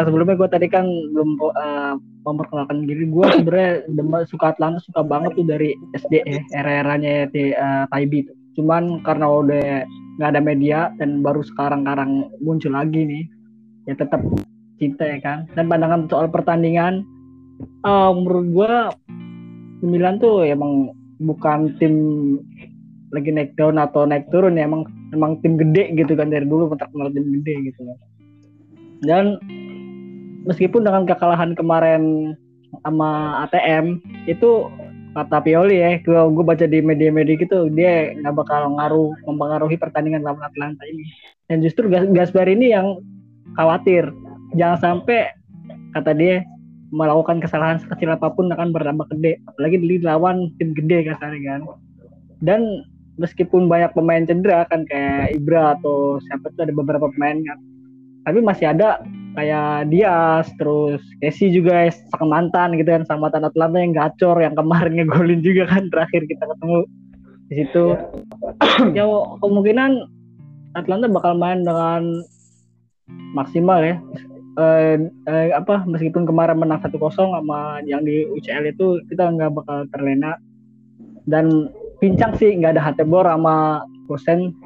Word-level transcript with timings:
uh, 0.00 0.04
sebelumnya 0.08 0.40
gue 0.40 0.48
tadi 0.48 0.66
kan 0.72 0.88
belum 0.88 1.36
uh, 1.36 1.94
memperkenalkan 2.24 2.88
diri. 2.88 3.04
Gue 3.12 3.28
sebenarnya 3.28 3.84
suka 4.24 4.56
Atlanta 4.56 4.80
suka 4.80 5.04
banget 5.04 5.36
tuh 5.36 5.44
dari 5.44 5.76
SD 5.92 6.24
ya 6.24 6.40
era-eranya 6.56 7.28
di 7.28 7.52
uh, 7.52 7.84
Taibi 7.92 8.24
tuh. 8.24 8.36
Cuman 8.56 9.04
karena 9.04 9.28
udah 9.28 9.84
nggak 10.16 10.30
ada 10.32 10.40
media 10.40 10.78
dan 10.96 11.20
baru 11.20 11.44
sekarang-karang 11.44 12.28
muncul 12.40 12.72
lagi 12.72 13.04
nih 13.04 13.24
ya 13.88 13.94
tetap 14.00 14.24
cinta 14.80 15.04
ya 15.04 15.20
kan? 15.20 15.44
Dan 15.52 15.68
pandangan 15.68 16.08
soal 16.08 16.32
pertandingan 16.32 17.04
uh, 17.84 18.10
menurut 18.16 18.46
gue 18.48 18.72
Milan 19.84 20.20
tuh 20.20 20.44
emang 20.44 20.92
bukan 21.20 21.76
tim 21.76 21.94
lagi 23.12 23.30
naik 23.34 23.58
down 23.58 23.76
atau 23.76 24.06
naik 24.06 24.28
turun 24.30 24.56
ya 24.56 24.64
emang 24.64 24.86
emang 25.12 25.36
tim 25.42 25.58
gede 25.58 25.92
gitu 25.98 26.14
kan 26.14 26.30
dari 26.30 26.46
dulu 26.46 26.70
terkenal 26.78 27.10
tim 27.10 27.26
gede 27.40 27.54
gitu 27.72 27.80
dan 29.04 29.40
meskipun 30.44 30.84
dengan 30.84 31.04
kekalahan 31.04 31.52
kemarin 31.56 32.34
sama 32.86 33.42
ATM 33.48 33.98
itu 34.30 34.70
kata 35.10 35.42
Pioli 35.42 35.82
ya 35.82 35.98
gue 35.98 36.20
gue 36.30 36.44
baca 36.46 36.66
di 36.70 36.78
media-media 36.78 37.34
gitu 37.34 37.66
dia 37.74 38.14
nggak 38.14 38.34
bakal 38.46 38.78
ngaruh 38.78 39.10
mempengaruhi 39.26 39.74
pertandingan 39.74 40.22
lawan 40.22 40.42
Atlanta 40.46 40.86
ini. 40.86 41.02
Dan 41.50 41.66
justru 41.66 41.90
Gas 41.90 42.06
Gasper 42.14 42.46
ini 42.46 42.70
yang 42.70 43.02
khawatir 43.58 44.06
jangan 44.54 44.78
sampai 44.78 45.34
kata 45.98 46.14
dia 46.14 46.46
melakukan 46.94 47.42
kesalahan 47.42 47.82
sekecil 47.82 48.14
apa 48.14 48.30
pun 48.34 48.50
akan 48.50 48.70
berdampak 48.70 49.10
gede 49.14 49.38
apalagi 49.46 49.78
di 49.82 49.98
lawan 50.02 50.54
tim 50.62 50.74
gede 50.78 51.10
kasarnya 51.10 51.58
kan. 51.58 51.60
Dan 52.40 52.86
meskipun 53.18 53.66
banyak 53.66 53.92
pemain 53.92 54.24
cedera 54.24 54.64
kan 54.70 54.86
kayak 54.86 55.36
Ibra 55.36 55.76
atau 55.78 56.22
siapa 56.24 56.54
tuh 56.54 56.70
ada 56.70 56.74
beberapa 56.74 57.10
pemain 57.10 57.36
kan. 57.42 57.58
Tapi 58.30 58.38
masih 58.46 58.70
ada 58.70 59.02
kayak 59.34 59.88
Dias 59.92 60.46
terus 60.58 61.00
Casey 61.22 61.54
juga 61.54 61.90
sang 61.90 62.30
mantan 62.30 62.74
gitu 62.74 62.90
kan 62.90 63.06
sama 63.06 63.28
mantan 63.28 63.46
Atlanta 63.46 63.78
yang 63.78 63.94
gacor 63.94 64.36
yang 64.42 64.54
kemarin 64.58 64.98
ngegolin 64.98 65.40
juga 65.44 65.70
kan 65.70 65.86
terakhir 65.92 66.26
kita 66.26 66.44
ketemu 66.46 66.78
di 67.50 67.54
situ. 67.64 67.86
Ya 68.96 69.04
kemungkinan 69.44 70.08
Atlanta 70.78 71.06
bakal 71.10 71.36
main 71.36 71.66
dengan 71.66 72.24
maksimal 73.36 73.82
ya. 73.82 73.96
Eh, 74.60 74.96
eh, 75.30 75.48
apa 75.54 75.86
meskipun 75.86 76.26
kemarin 76.26 76.58
menang 76.58 76.82
1-0 76.82 76.98
sama 77.14 77.80
yang 77.86 78.02
di 78.02 78.26
UCL 78.34 78.70
itu 78.70 79.02
kita 79.10 79.30
nggak 79.30 79.52
bakal 79.52 79.84
terlena. 79.94 80.38
Dan 81.28 81.70
pincang 82.00 82.34
sih 82.40 82.56
nggak 82.56 82.74
ada 82.74 82.82
Hatebor 82.82 83.28
sama 83.28 83.84
Kosen 84.08 84.56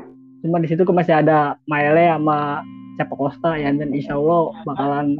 cuma 0.44 0.60
di 0.60 0.68
situ 0.68 0.84
masih 0.88 1.24
ada 1.24 1.56
Maele 1.64 2.08
sama 2.08 2.60
Siapa 2.94 3.14
Costa 3.18 3.58
ya 3.58 3.74
dan 3.74 3.90
insya 3.90 4.14
Allah 4.14 4.54
bakalan 4.62 5.18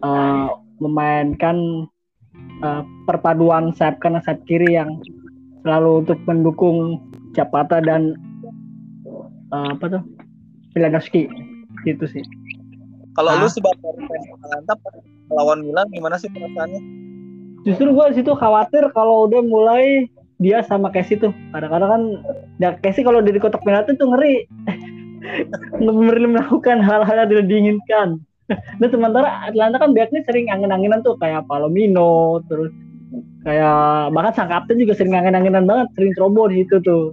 uh, 0.00 0.48
memainkan 0.80 1.88
uh, 2.64 2.82
perpaduan 3.04 3.74
sayap 3.76 4.00
kanan 4.00 4.22
sayap 4.24 4.40
kiri 4.48 4.78
yang 4.78 4.98
selalu 5.62 6.06
untuk 6.06 6.18
mendukung 6.24 7.02
Japata 7.36 7.82
dan 7.84 8.16
uh, 9.52 9.74
apa 9.76 9.98
tuh 9.98 10.02
Pilanovski 10.72 11.28
gitu 11.84 12.04
sih. 12.08 12.24
Kalau 13.18 13.34
nah. 13.34 13.42
lu 13.42 13.48
sebagai 13.50 13.82
fans 13.82 14.26
mantap 14.46 14.78
lawan 15.34 15.66
Milan 15.66 15.90
gimana 15.90 16.16
sih 16.16 16.30
perasaannya? 16.30 16.80
Justru 17.66 17.90
gue 17.90 18.06
situ 18.14 18.32
khawatir 18.32 18.86
kalau 18.94 19.26
udah 19.26 19.42
mulai 19.42 20.06
dia 20.38 20.62
sama 20.62 20.88
Casey 20.94 21.18
tuh 21.18 21.34
kadang-kadang 21.50 21.90
kan 21.90 22.02
ya 22.62 22.70
Casey 22.78 23.02
kalau 23.02 23.18
di 23.18 23.34
kotak 23.42 23.58
penalti 23.66 23.98
tuh 23.98 24.14
ngeri 24.14 24.46
melakukan 25.80 26.78
hal-hal 26.82 27.16
yang 27.24 27.28
tidak 27.30 27.46
diinginkan. 27.46 28.08
Dan 28.48 28.88
sementara 28.88 29.44
Atlanta 29.44 29.76
kan 29.76 29.92
biasanya 29.92 30.24
sering 30.24 30.48
angin-anginan 30.48 31.04
tuh 31.04 31.20
kayak 31.20 31.44
Palomino, 31.44 32.40
terus 32.48 32.72
kayak 33.44 34.12
bahkan 34.16 34.32
sang 34.32 34.48
kapten 34.48 34.80
juga 34.80 34.96
sering 34.96 35.12
angin-anginan 35.12 35.68
banget, 35.68 35.92
sering 35.96 36.12
ceroboh 36.16 36.48
di 36.48 36.64
situ 36.64 36.80
tuh. 36.80 37.12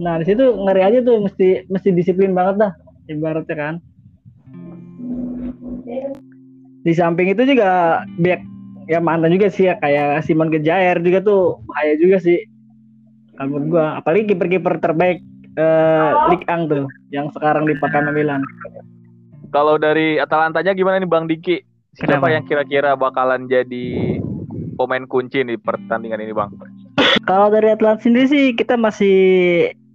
Nah 0.00 0.16
di 0.20 0.24
situ 0.24 0.44
ngeri 0.56 0.80
aja 0.80 0.98
tuh, 1.04 1.28
mesti 1.28 1.68
mesti 1.68 1.88
disiplin 1.92 2.32
banget 2.32 2.68
dah, 2.68 2.72
ibaratnya 3.12 3.56
kan. 3.56 3.74
Di 6.86 6.92
samping 6.96 7.36
itu 7.36 7.42
juga 7.44 8.00
back 8.22 8.40
ya 8.86 9.02
mantan 9.02 9.34
juga 9.34 9.50
sih 9.50 9.66
ya 9.66 9.74
kayak 9.82 10.22
Simon 10.24 10.48
Gejair 10.54 11.02
juga 11.02 11.20
tuh 11.20 11.60
bahaya 11.68 12.00
juga 12.00 12.16
sih. 12.22 12.40
Kalau 13.36 13.60
gua, 13.68 14.00
apalagi 14.00 14.32
kiper-kiper 14.32 14.80
terbaik 14.80 15.20
uh, 15.56 16.30
Ligue 16.32 16.46
1 16.46 16.70
tuh 16.70 16.84
yang 17.10 17.32
sekarang 17.32 17.64
dipakai 17.66 18.04
sama 18.04 18.12
Milan. 18.12 18.40
Kalau 19.50 19.80
dari 19.80 20.20
Atalantanya 20.20 20.76
gimana 20.76 21.00
nih 21.00 21.08
Bang 21.08 21.26
Diki? 21.26 21.64
Siapa 21.96 22.20
Kenapa? 22.20 22.28
yang 22.28 22.44
kira-kira 22.44 22.92
bakalan 22.92 23.48
jadi 23.48 24.20
pemain 24.76 25.08
kunci 25.08 25.40
di 25.40 25.56
pertandingan 25.56 26.20
ini 26.20 26.32
Bang? 26.36 26.52
Kalau 27.24 27.48
dari 27.48 27.72
Atalanta 27.72 28.04
sendiri 28.04 28.28
sih 28.28 28.44
kita 28.52 28.76
masih 28.76 29.16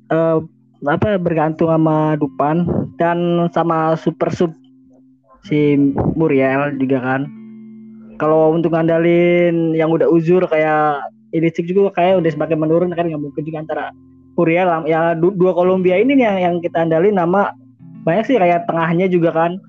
uh, 0.09 0.41
apa 0.89 1.21
bergantung 1.21 1.69
sama 1.69 2.17
Dupan 2.17 2.65
dan 2.97 3.45
sama 3.53 3.93
super 3.93 4.33
sub 4.33 4.49
si 5.45 5.77
Muriel 6.17 6.73
juga 6.81 6.97
kan. 7.01 7.21
Kalau 8.17 8.53
untuk 8.53 8.73
ngandalin 8.73 9.73
yang 9.73 9.89
udah 9.93 10.09
uzur 10.09 10.45
kayak 10.45 11.01
Ilicic 11.31 11.69
juga 11.69 11.95
kayak 11.95 12.21
udah 12.21 12.31
semakin 12.33 12.57
menurun 12.59 12.91
kan 12.93 13.07
nggak 13.07 13.21
mungkin 13.21 13.41
juga 13.45 13.63
antara 13.63 13.85
Uriel 14.39 14.87
ya 14.87 15.13
dua 15.17 15.51
Kolombia 15.51 15.99
ini 15.99 16.15
yang 16.15 16.37
yang 16.39 16.55
kita 16.63 16.87
andalin 16.87 17.19
nama 17.19 17.51
banyak 18.07 18.31
sih 18.31 18.37
kayak 18.39 18.65
tengahnya 18.65 19.11
juga 19.11 19.31
kan. 19.35 19.59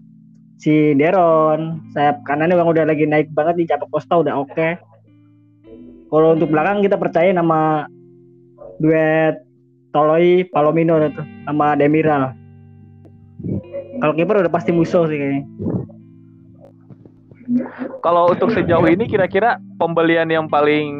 Si 0.63 0.95
Deron 0.95 1.83
sayap 1.91 2.23
kanannya 2.23 2.55
bang 2.55 2.71
udah 2.71 2.85
lagi 2.87 3.05
naik 3.05 3.35
banget 3.35 3.59
di 3.59 3.65
Capo 3.67 3.91
Costa 3.91 4.23
udah 4.23 4.39
oke. 4.39 4.55
Okay. 4.55 4.79
kalau 6.13 6.37
untuk 6.37 6.53
belakang 6.53 6.85
kita 6.85 7.01
percaya 7.01 7.33
nama 7.33 7.89
duet 8.77 9.41
Toloi 9.97 10.45
Palomino 10.53 11.01
itu 11.01 11.25
sama 11.49 11.73
Demiral 11.73 12.37
kalau 14.03 14.13
kiper 14.19 14.43
udah 14.43 14.53
pasti 14.53 14.71
musuh 14.75 15.07
sih 15.07 15.19
kayaknya. 15.19 15.45
Kalau 18.03 18.31
untuk 18.35 18.51
sejauh 18.55 18.87
ini 18.87 19.07
kira-kira 19.07 19.59
pembelian 19.79 20.31
yang 20.31 20.47
paling 20.47 20.95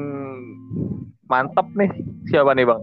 mantap 1.31 1.65
nih 1.73 1.89
siapa 2.29 2.53
nih 2.53 2.69
bang 2.69 2.83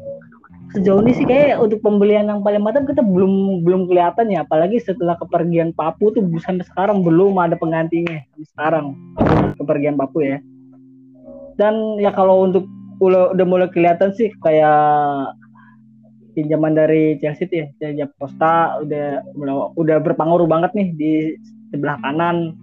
sejauh 0.69 1.01
ini 1.01 1.17
sih 1.17 1.25
kayak 1.25 1.57
untuk 1.57 1.81
pembelian 1.81 2.29
yang 2.29 2.45
paling 2.45 2.61
mantap 2.61 2.85
kita 2.85 3.01
belum 3.01 3.65
belum 3.65 3.89
kelihatan 3.89 4.29
ya. 4.29 4.45
Apalagi 4.45 4.77
setelah 4.77 5.17
kepergian 5.17 5.73
Papu 5.73 6.13
tuh 6.13 6.21
sampai 6.41 6.65
sekarang 6.65 7.01
belum 7.01 7.37
ada 7.41 7.57
penggantinya 7.57 8.21
sekarang. 8.53 8.93
Kepergian 9.57 9.97
Papu 9.97 10.21
ya. 10.21 10.37
Dan 11.57 11.97
ya 11.99 12.13
kalau 12.13 12.45
untuk 12.45 12.69
udah, 13.01 13.33
mulai 13.43 13.67
kelihatan 13.73 14.13
sih 14.15 14.31
kayak 14.45 15.33
pinjaman 16.37 16.77
dari 16.77 17.17
Chelsea 17.17 17.49
ya. 17.49 17.65
Jajab 17.81 18.13
Costa 18.21 18.79
udah 18.85 19.25
udah 19.73 19.97
berpengaruh 20.05 20.45
banget 20.45 20.71
nih 20.77 20.87
di 20.93 21.13
sebelah 21.73 21.97
kanan. 22.05 22.53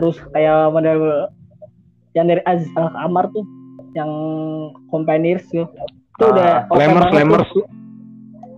Terus 0.00 0.16
kayak 0.32 0.72
model 0.72 1.28
yang 2.16 2.28
dari 2.28 2.40
Aziz 2.48 2.68
Al 2.76 2.92
Kamar 2.92 3.28
tuh 3.32 3.44
yang 3.92 4.08
companions 4.88 5.44
tuh 5.52 5.68
itu 6.12 6.24
udah 6.28 6.68
uh, 6.68 6.76
Lemers 6.76 7.10
Lemers. 7.12 7.50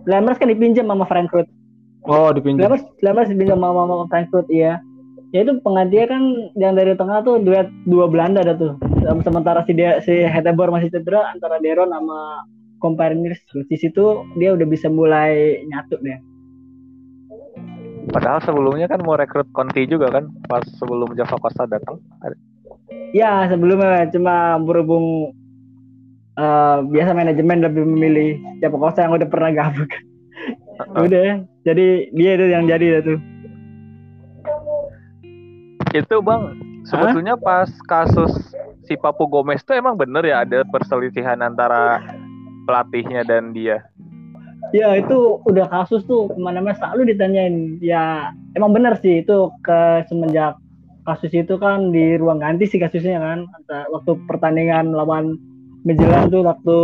Lemers 0.05 0.39
kan 0.43 0.49
dipinjam 0.51 0.91
sama 0.91 1.07
Frankfurt. 1.07 1.49
Oh 2.05 2.29
dipinjam. 2.35 2.67
Lemers 2.69 2.85
Lemers 3.01 3.29
dipinjam 3.31 3.59
sama, 3.63 3.87
sama 3.87 4.05
Frankfurt 4.11 4.47
iya. 4.51 4.83
Ya 5.35 5.43
itu 5.43 5.59
penggantian 5.67 6.07
kan 6.07 6.23
yang 6.55 6.79
dari 6.79 6.95
tengah 6.95 7.27
tuh 7.27 7.43
duet 7.43 7.67
dua 7.91 8.07
Belanda 8.07 8.47
ada 8.47 8.55
tuh. 8.55 8.79
Sementara 9.27 9.67
si 9.67 9.75
dia 9.75 9.99
si 10.03 10.23
Hetebor 10.23 10.71
masih 10.71 10.95
cedera 10.95 11.31
antara 11.35 11.59
Deron 11.59 11.91
sama 11.91 12.47
Kompanirs 12.79 13.41
di 13.71 13.77
situ 13.81 14.23
dia 14.39 14.55
udah 14.55 14.67
bisa 14.69 14.87
mulai 14.87 15.63
nyatu 15.67 15.99
deh. 16.05 16.19
Padahal 18.13 18.39
sebelumnya 18.45 18.87
kan 18.87 19.01
mau 19.03 19.17
rekrut 19.17 19.49
Conti 19.57 19.89
juga 19.89 20.13
kan 20.13 20.29
pas 20.47 20.63
sebelum 20.79 21.17
Java 21.17 21.41
Costa 21.41 21.65
datang. 21.67 21.99
Ya 23.17 23.49
sebelumnya 23.49 24.07
cuma 24.13 24.61
berhubung 24.61 25.33
uh, 26.39 26.85
biasa 26.87 27.11
manajemen 27.15 27.65
lebih 27.65 27.85
memilih 27.85 28.39
siapa 28.61 28.77
kosa 28.77 29.07
yang 29.07 29.15
udah 29.17 29.29
pernah 29.29 29.51
gabung 29.55 29.91
udah 31.07 31.43
jadi 31.63 31.87
dia 32.11 32.31
itu 32.37 32.47
yang 32.51 32.65
jadi 32.67 32.87
itu 33.03 33.15
itu 35.95 36.17
bang 36.23 36.43
sebetulnya 36.85 37.39
Hah? 37.39 37.43
pas 37.43 37.71
kasus 37.87 38.55
si 38.85 38.95
Papu 39.01 39.25
Gomez 39.27 39.65
itu 39.65 39.73
emang 39.73 39.97
bener 39.97 40.23
ya 40.25 40.45
ada 40.45 40.63
perselisihan 40.69 41.41
antara 41.41 42.05
pelatihnya 42.69 43.25
dan 43.25 43.53
dia? 43.57 43.85
Ya 44.73 44.97
itu 44.97 45.41
udah 45.45 45.69
kasus 45.69 46.03
tuh 46.09 46.33
ke 46.33 46.39
mana-mana 46.41 46.75
selalu 46.77 47.15
ditanyain. 47.15 47.79
Ya 47.85 48.33
emang 48.57 48.73
bener 48.73 48.97
sih 48.99 49.21
itu 49.23 49.53
ke 49.61 50.05
semenjak 50.09 50.57
kasus 51.05 51.31
itu 51.37 51.61
kan 51.61 51.93
di 51.93 52.17
ruang 52.17 52.41
ganti 52.41 52.65
sih 52.65 52.81
kasusnya 52.81 53.21
kan 53.21 53.39
waktu 53.93 54.17
pertandingan 54.25 54.97
lawan 54.97 55.37
menjelang 55.85 56.33
tuh 56.33 56.43
waktu 56.45 56.79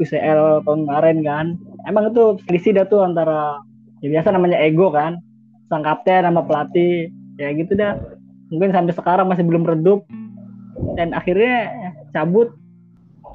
UCL 0.00 0.64
tahun 0.64 0.88
kemarin 0.88 1.18
kan 1.20 1.46
emang 1.84 2.08
itu 2.10 2.40
selisih 2.48 2.72
dah 2.80 2.86
tuh 2.88 3.04
antara 3.04 3.60
ya 4.00 4.08
biasa 4.08 4.32
namanya 4.32 4.56
ego 4.64 4.88
kan 4.88 5.20
sang 5.68 5.84
kapten 5.84 6.24
sama 6.24 6.40
pelatih 6.44 7.12
ya 7.36 7.52
gitu 7.52 7.76
dah 7.76 8.00
mungkin 8.48 8.72
sampai 8.72 8.96
sekarang 8.96 9.28
masih 9.28 9.44
belum 9.44 9.68
redup 9.68 10.08
dan 10.96 11.12
akhirnya 11.12 11.72
cabut 12.16 12.52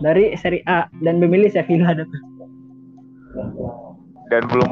dari 0.01 0.33
Serie 0.38 0.65
A 0.65 0.89
dan 1.06 1.21
memilih 1.21 1.53
Sevilla 1.53 1.94
itu. 1.94 2.17
Dan 4.31 4.47
belum 4.47 4.69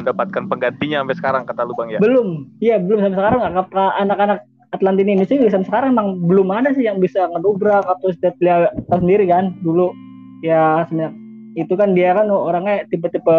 mendapatkan 0.00 0.42
penggantinya 0.48 1.04
sampai 1.04 1.16
sekarang 1.20 1.42
kata 1.44 1.62
lu 1.68 1.76
Bang 1.76 1.92
ya. 1.92 2.00
Belum. 2.00 2.48
Iya, 2.58 2.80
belum 2.80 2.98
sampai 3.04 3.18
sekarang 3.20 3.38
nggak 3.44 3.68
anak-anak 4.02 4.38
Atlantin 4.72 5.12
ini 5.12 5.24
sih 5.28 5.36
sampai 5.52 5.68
sekarang 5.68 5.90
emang 5.92 6.08
belum 6.24 6.48
ada 6.48 6.72
sih 6.72 6.88
yang 6.88 6.96
bisa 6.96 7.28
ngedobrak 7.28 7.84
atau 7.84 8.08
setiap 8.08 8.36
lihat 8.40 8.72
sendiri 8.88 9.28
kan 9.28 9.52
dulu 9.60 9.92
ya 10.40 10.88
sebenarnya 10.88 11.12
itu 11.52 11.74
kan 11.76 11.92
dia 11.92 12.16
kan 12.16 12.32
orangnya 12.32 12.88
tipe-tipe 12.88 13.38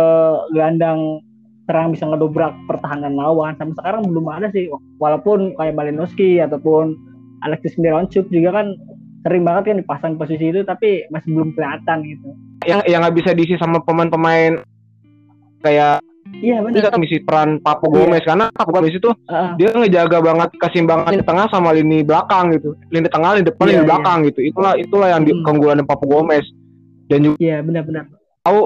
gelandang 0.53 1.25
serang 1.65 1.95
bisa 1.95 2.06
ngedobrak 2.06 2.53
pertahanan 2.69 3.18
lawan 3.18 3.57
sampai 3.57 3.74
sekarang 3.81 4.06
belum 4.06 4.30
ada 4.30 4.53
sih 4.53 4.69
walaupun 5.01 5.57
kayak 5.57 5.74
Malinowski 5.74 6.38
ataupun 6.38 6.94
Alexis 7.41 7.74
Mironchuk 7.81 8.30
juga 8.30 8.62
kan 8.62 8.77
sering 9.24 9.47
banget 9.47 9.74
kan 9.74 9.77
dipasang 9.80 10.13
posisi 10.19 10.51
itu 10.51 10.62
tapi 10.68 11.07
masih 11.09 11.31
belum 11.31 11.56
kelihatan 11.56 12.03
gitu. 12.03 12.30
Yang 12.68 12.81
yang 12.91 13.00
nggak 13.01 13.18
bisa 13.24 13.31
diisi 13.31 13.56
sama 13.56 13.80
pemain-pemain 13.81 14.59
kayak 15.63 16.03
Iya 16.41 16.65
benar. 16.65 16.75
Bisa 16.89 16.97
misi 16.97 17.18
peran 17.21 17.62
Papu 17.62 17.91
iya. 17.94 17.95
Gomez 18.01 18.24
karena 18.25 18.45
Papu 18.50 18.71
Gomez 18.74 18.95
itu 18.95 19.09
uh. 19.30 19.53
dia 19.59 19.69
ngejaga 19.69 20.18
banget 20.24 20.50
keseimbangan 20.57 21.13
di 21.13 21.24
tengah 21.24 21.45
sama 21.53 21.69
lini 21.75 22.01
belakang 22.01 22.56
gitu. 22.57 22.74
Lini 22.89 23.07
tengah, 23.12 23.38
lini 23.38 23.45
depan, 23.45 23.65
yeah, 23.69 23.71
lini 23.71 23.81
iya. 23.83 23.88
belakang 23.88 24.18
gitu. 24.25 24.39
Itulah 24.41 24.74
itulah 24.80 25.07
yang 25.13 25.21
hmm. 25.24 25.44
keunggulan 25.45 25.85
Papu 25.85 26.06
Gomez. 26.09 26.45
Dan 27.12 27.27
juga 27.27 27.38
Iya 27.38 27.62
benar-benar. 27.62 28.09
Tahu 28.44 28.59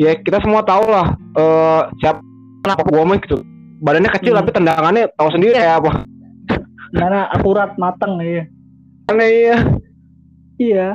ya 0.00 0.12
kita 0.18 0.42
semua 0.42 0.66
tahu 0.66 0.84
lah 0.90 1.06
uh, 1.38 1.82
siapa 2.02 2.20
Papu 2.66 2.90
Gomez 2.90 3.22
gitu. 3.22 3.40
Badannya 3.82 4.10
kecil 4.18 4.34
hmm. 4.34 4.40
tapi 4.42 4.50
tendangannya 4.50 5.04
tahu 5.14 5.28
sendiri 5.30 5.58
ya 5.58 5.78
apa. 5.78 6.04
Karena 6.92 7.30
akurat 7.32 7.78
matang 7.78 8.18
ya. 8.20 8.44
Karena 9.06 9.24
iya. 9.30 9.56
Iya. 10.60 10.88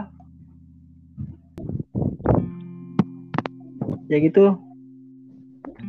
Ya 4.07 4.17
gitu. 4.23 4.66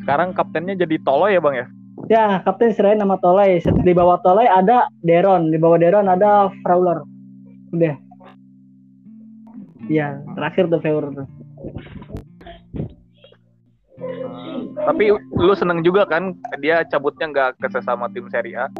Sekarang 0.08 0.32
kaptennya 0.32 0.72
jadi 0.72 0.96
Toloy 1.04 1.36
ya 1.36 1.40
bang 1.44 1.54
ya? 1.60 1.66
Ya, 2.08 2.24
kapten 2.40 2.72
serain 2.72 2.96
nama 2.96 3.20
Tolai. 3.20 3.60
Di 3.60 3.92
bawah 3.92 4.16
Tolai 4.24 4.48
ada 4.48 4.88
Deron, 5.04 5.52
di 5.52 5.60
bawah 5.60 5.76
Deron 5.76 6.08
ada 6.08 6.48
Fowler. 6.64 7.04
Udah. 7.76 7.92
Iya, 9.84 10.16
terakhir 10.32 10.72
tuh 10.72 10.80
tuh. 10.80 11.28
Tapi 14.80 15.12
lu 15.12 15.52
seneng 15.52 15.84
juga 15.84 16.08
kan 16.08 16.32
dia 16.64 16.88
cabutnya 16.88 17.28
nggak 17.28 17.60
ke 17.60 17.68
sesama 17.68 18.08
tim 18.08 18.32
Serie 18.32 18.64
A? 18.64 18.72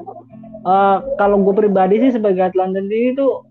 Uh, 0.65 1.05
kalau 1.21 1.45
gue 1.45 1.53
pribadi 1.53 2.09
sih 2.09 2.17
sebagai 2.17 2.57
Atlanta 2.57 2.81
ini 2.81 3.13
tuh 3.13 3.45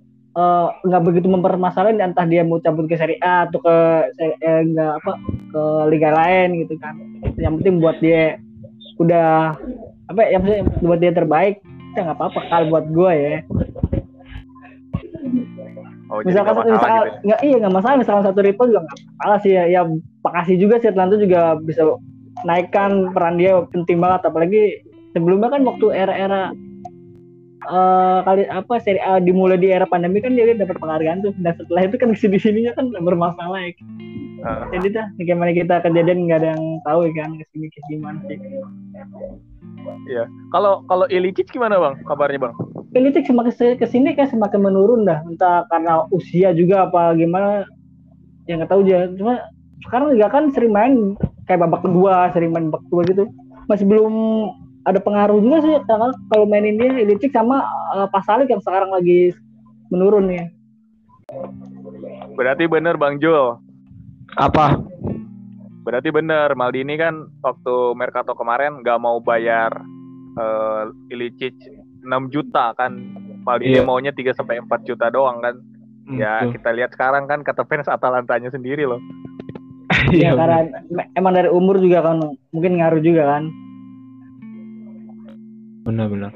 nggak 0.85 1.01
uh, 1.01 1.05
begitu 1.05 1.25
mempermasalahin 1.25 1.97
entah 1.97 2.21
dia 2.29 2.45
mau 2.45 2.61
cabut 2.61 2.85
ke 2.85 2.93
Serie 2.93 3.17
A 3.25 3.49
atau 3.49 3.57
ke 3.57 3.75
eh, 4.21 4.61
nggak 4.69 4.93
apa 5.01 5.11
ke 5.49 5.63
liga 5.89 6.13
lain 6.13 6.61
gitu 6.61 6.77
kan. 6.77 6.93
Yang 7.41 7.53
penting 7.61 7.75
buat 7.81 7.97
dia 7.97 8.37
udah 9.01 9.57
apa 10.07 10.21
ya 10.29 10.37
maksudnya 10.37 10.65
buat 10.85 10.99
dia 11.01 11.11
terbaik 11.13 11.61
ya 11.97 12.05
nggak 12.05 12.17
apa-apa 12.21 12.39
kal 12.53 12.63
buat 12.69 12.85
gue 12.93 13.13
ya. 13.17 13.35
Oh, 16.07 16.23
misalkan 16.23 16.55
gak 16.55 16.71
misalkan 16.71 16.87
gitu 16.87 17.09
ya? 17.09 17.19
nggak 17.25 17.39
iya 17.43 17.55
nggak 17.59 17.75
masalah 17.75 17.95
misalkan 17.99 18.23
satu 18.29 18.39
ribu 18.39 18.61
juga 18.69 18.79
nggak 18.85 18.99
masalah 19.17 19.37
sih 19.43 19.51
ya, 19.57 19.63
ya 19.67 19.81
makasih 20.23 20.55
juga 20.55 20.75
sih 20.79 20.89
Atlanta 20.93 21.15
juga 21.19 21.41
bisa 21.59 21.81
naikkan 22.45 23.11
peran 23.11 23.35
dia 23.41 23.59
penting 23.73 23.97
banget 23.99 24.21
apalagi 24.29 24.85
sebelumnya 25.11 25.49
kan 25.49 25.65
waktu 25.65 25.85
era-era 25.91 26.53
uh, 27.67 28.19
kali 28.23 28.47
apa 28.47 28.79
seri 28.81 28.97
A 29.03 29.19
dimulai 29.19 29.59
di 29.59 29.69
era 29.69 29.85
pandemi 29.85 30.23
kan 30.23 30.33
dia 30.33 30.55
dapat 30.55 30.79
penghargaan 30.79 31.21
tuh 31.21 31.33
dan 31.43 31.53
setelah 31.59 31.83
itu 31.85 31.95
kan 31.99 32.09
ke 32.15 32.19
sini 32.19 32.37
sininya 32.39 32.71
kan 32.73 32.89
bermasalah 33.03 33.59
ya. 33.61 33.71
Uh. 34.41 34.63
Jadi 34.73 34.87
dah 34.95 35.05
bagaimana 35.19 35.51
kita 35.51 35.75
kejadian 35.83 36.25
nggak 36.25 36.39
ada 36.41 36.49
yang 36.55 36.63
tahu 36.87 36.99
ya 37.09 37.11
kan 37.21 37.31
ke 37.35 37.45
sini 37.51 37.67
ke 37.69 37.79
sini 37.87 37.97
mana 37.99 38.19
sih. 38.25 38.39
Iya. 40.07 40.25
Kalau 40.51 40.83
kalau 40.87 41.05
Ilicic 41.11 41.51
gimana 41.51 41.79
bang 41.79 41.95
kabarnya 42.07 42.49
bang? 42.49 42.53
Ilicic 42.95 43.27
semakin 43.27 43.77
ke 43.77 43.87
sini 43.87 44.15
kan 44.15 44.31
semakin 44.31 44.59
menurun 44.63 45.05
dah 45.05 45.21
entah 45.27 45.67
karena 45.69 46.07
usia 46.09 46.55
juga 46.55 46.87
apa 46.87 47.13
gimana 47.19 47.67
yang 48.47 48.63
nggak 48.63 48.71
tahu 48.71 48.81
aja 48.87 49.11
cuma 49.19 49.43
sekarang 49.83 50.15
juga 50.15 50.27
kan 50.31 50.49
sering 50.55 50.71
main 50.71 50.93
kayak 51.45 51.67
babak 51.67 51.83
kedua 51.83 52.31
sering 52.31 52.55
main 52.55 52.71
babak 52.71 52.81
kedua 52.87 53.01
gitu 53.05 53.23
masih 53.67 53.85
belum 53.85 54.15
ada 54.87 54.99
pengaruh 55.03 55.43
juga 55.43 55.59
sih 55.59 55.75
karena 55.83 56.15
kalau 56.31 56.47
mainin 56.47 56.79
dia 56.79 57.03
Ilicic 57.03 57.35
sama 57.35 57.67
uh, 57.91 58.07
Pasalik 58.07 58.47
yang 58.47 58.63
sekarang 58.63 58.87
lagi 58.87 59.35
menurun 59.91 60.31
ya. 60.31 60.47
Berarti 62.39 62.71
bener 62.71 62.95
Bang 62.95 63.19
Jul. 63.19 63.59
Apa? 64.39 64.79
Berarti 65.83 66.07
bener 66.07 66.55
Maldini 66.55 66.95
kan 66.95 67.27
waktu 67.43 67.75
Mercato 67.99 68.31
kemarin 68.31 68.79
nggak 68.79 68.99
mau 69.03 69.19
bayar 69.19 69.75
uh, 70.39 70.87
Ilicic 71.11 71.55
6 72.07 72.31
juta 72.31 72.71
kan. 72.79 72.95
Maldini 73.43 73.83
yeah. 73.83 73.87
maunya 73.87 74.15
3 74.15 74.39
sampai 74.39 74.63
4 74.63 74.87
juta 74.87 75.11
doang 75.11 75.43
kan. 75.43 75.55
Hmm, 76.07 76.15
ya 76.15 76.47
kita 76.47 76.71
lihat 76.71 76.95
sekarang 76.95 77.27
kan 77.27 77.43
kata 77.43 77.67
fans 77.67 77.91
Atalantanya 77.91 78.47
sendiri 78.55 78.87
loh. 78.87 79.03
Iya 80.07 80.39
karena 80.39 80.63
emang 81.19 81.35
dari 81.35 81.51
umur 81.51 81.83
juga 81.83 81.99
kan 81.99 82.23
mungkin 82.55 82.79
ngaruh 82.79 83.03
juga 83.03 83.27
kan 83.27 83.51
benar-benar 85.87 86.31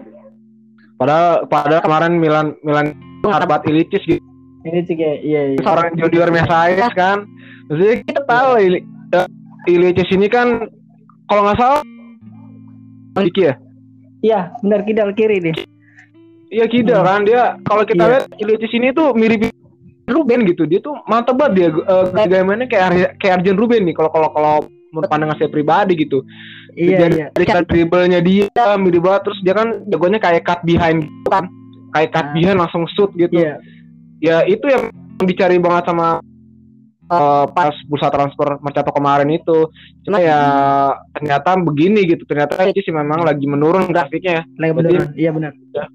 padahal 0.95 1.43
padahal 1.51 1.83
kemarin 1.83 2.13
Milan 2.17 2.47
Milan 2.63 2.95
harbat 3.27 3.67
Ilicic 3.67 4.01
gitu. 4.07 4.23
Ilicic 4.63 4.97
ya 4.97 5.13
iya, 5.19 5.41
iya. 5.53 5.59
seorang 5.65 5.97
junior 5.97 6.29
saya 6.45 6.87
kan? 6.93 7.25
Jadi 7.65 8.05
kita 8.05 8.21
tahu 8.29 8.49
Ili, 8.61 8.79
Ilicic 9.65 10.09
ini 10.13 10.29
kan 10.29 10.69
kalau 11.25 11.49
nggak 11.49 11.57
salah 11.57 11.81
Iki 13.17 13.41
ya? 13.41 13.53
Iya 14.21 14.39
benar 14.61 14.85
kidal 14.85 15.11
kiri 15.17 15.41
deh 15.41 15.55
iya 16.51 16.65
kidal 16.67 17.01
hmm. 17.01 17.09
kan? 17.09 17.19
Dia 17.25 17.41
kalau 17.65 17.83
kita 17.87 18.03
iya. 18.05 18.11
lihat 18.11 18.25
Ilicic 18.37 18.71
ini 18.75 18.87
tuh 18.93 19.15
mirip 19.15 19.49
Ruben 20.11 20.43
gitu. 20.43 20.67
Dia 20.67 20.83
tuh 20.83 20.99
mantep 21.07 21.39
banget 21.39 21.53
dia 21.55 21.67
uh, 21.71 22.11
gaya 22.11 22.43
kayak 22.67 23.15
kayak 23.17 23.33
Arjen 23.41 23.55
Ruben 23.57 23.87
nih 23.87 23.95
kalau 23.95 24.11
kalau 24.11 24.29
kalau 24.35 24.55
menurut 24.91 25.07
pandangan 25.07 25.39
saya 25.39 25.47
pribadi 25.47 25.95
gitu 25.95 26.19
iya 26.75 26.97
iya. 27.07 27.27
dari 27.31 27.45
kan 27.47 27.63
dribblenya 27.67 28.19
dia 28.23 28.47
mirip 28.79 29.03
banget 29.03 29.21
terus 29.29 29.39
dia 29.43 29.53
kan 29.55 29.83
jagonya 29.87 30.19
kayak 30.19 30.43
cut 30.47 30.59
behind 30.63 31.05
gitu 31.05 31.29
kan. 31.29 31.45
Kayak 31.91 32.09
cut 32.15 32.27
nah. 32.27 32.33
behind 32.35 32.57
langsung 32.59 32.83
shoot 32.95 33.11
gitu. 33.15 33.33
Iya. 33.35 33.55
ya 34.21 34.45
itu 34.45 34.65
yang 34.69 34.93
dicari 35.25 35.57
banget 35.57 35.89
sama 35.89 36.21
uh, 37.11 37.45
pas 37.51 37.75
bursa 37.89 38.07
transfer 38.07 38.57
Mercato 38.63 38.91
kemarin 38.95 39.29
itu. 39.35 39.67
Cuma 40.07 40.23
ya 40.23 40.39
ternyata 41.17 41.59
begini 41.59 42.07
gitu. 42.07 42.23
Ternyata 42.23 42.63
itu 42.71 42.79
sih 42.85 42.95
memang 42.95 43.27
lagi 43.27 43.43
menurun 43.43 43.91
grafiknya 43.91 44.47
lagi 44.55 44.73
menurun. 44.73 45.11
Iya 45.17 45.31
benar. 45.35 45.51
Ya, 45.75 45.85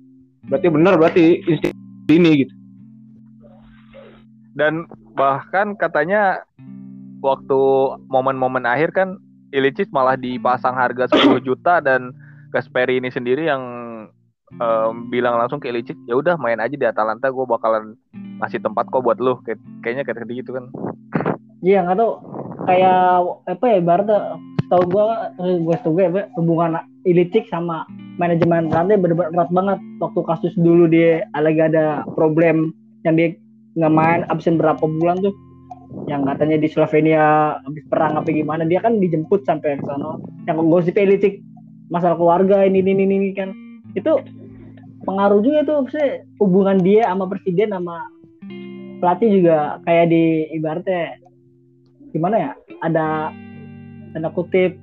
berarti 0.47 0.67
benar 0.69 0.95
berarti 1.01 1.25
insting 1.49 1.75
ini 2.13 2.47
gitu. 2.47 2.55
Dan 4.57 4.89
bahkan 5.17 5.77
katanya 5.77 6.45
waktu 7.21 7.61
momen-momen 8.09 8.65
akhir 8.65 8.93
kan 8.93 9.21
Ilicic 9.55 9.89
malah 9.95 10.19
dipasang 10.19 10.75
harga 10.75 11.07
10 11.11 11.43
juta 11.47 11.79
dan 11.79 12.11
Gasperi 12.51 12.99
ini 13.03 13.11
sendiri 13.11 13.47
yang 13.47 13.63
um, 14.59 15.11
bilang 15.11 15.39
langsung 15.39 15.59
ke 15.59 15.71
Ilicic 15.71 15.99
ya 16.07 16.15
udah 16.19 16.39
main 16.39 16.59
aja 16.63 16.75
di 16.75 16.87
Atalanta 16.87 17.31
gue 17.31 17.47
bakalan 17.47 17.99
ngasih 18.43 18.63
tempat 18.63 18.87
kok 18.91 19.03
buat 19.03 19.19
lo 19.19 19.43
Kay 19.43 19.59
kayaknya 19.83 20.03
kayak 20.07 20.17
gitu 20.47 20.51
kan. 20.57 20.65
Iya 21.63 21.83
nggak 21.87 21.99
tau 21.99 22.11
kayak 22.67 23.03
apa 23.47 23.65
ya 23.67 23.79
Barta 23.83 24.17
tau 24.67 24.83
gue 24.83 25.05
gue 25.39 25.77
tau 25.83 25.93
gue 25.95 26.07
hubungan 26.39 26.83
Ilicic 27.07 27.47
sama 27.47 27.87
manajemen 28.19 28.71
Atalanta 28.71 28.99
benar-benar 28.99 29.31
erat 29.35 29.51
banget. 29.55 29.79
Waktu 30.03 30.21
kasus 30.27 30.55
dulu 30.59 30.91
dia 30.91 31.27
lagi 31.39 31.63
ada 31.63 32.03
problem 32.15 32.75
yang 33.07 33.15
dia 33.15 33.35
nggak 33.77 33.93
main 33.93 34.21
absen 34.33 34.57
berapa 34.57 34.81
bulan 34.81 35.21
tuh 35.21 35.37
yang 36.07 36.23
katanya 36.23 36.57
di 36.63 36.69
Slovenia 36.71 37.57
habis 37.63 37.85
perang 37.91 38.19
apa 38.19 38.31
gimana 38.31 38.63
dia 38.63 38.79
kan 38.79 38.99
dijemput 39.03 39.43
sampai 39.43 39.81
ke 39.81 39.85
sana. 39.87 40.19
Yang 40.47 40.57
gosip 40.71 40.95
politik 40.95 41.43
masalah 41.91 42.15
keluarga 42.19 42.63
ini 42.67 42.83
ini 42.83 43.05
ini 43.07 43.31
kan. 43.35 43.51
Itu 43.99 44.23
pengaruh 45.03 45.41
juga 45.43 45.67
tuh 45.67 45.87
sih 45.91 46.23
hubungan 46.43 46.79
dia 46.83 47.11
sama 47.11 47.27
presiden 47.31 47.75
sama 47.75 48.07
pelatih 49.03 49.43
juga 49.43 49.79
kayak 49.85 50.07
di 50.09 50.25
ibaratnya 50.57 51.21
gimana 52.17 52.37
ya 52.41 52.51
ada 52.81 53.29
tanda 54.17 54.33
kutip 54.33 54.81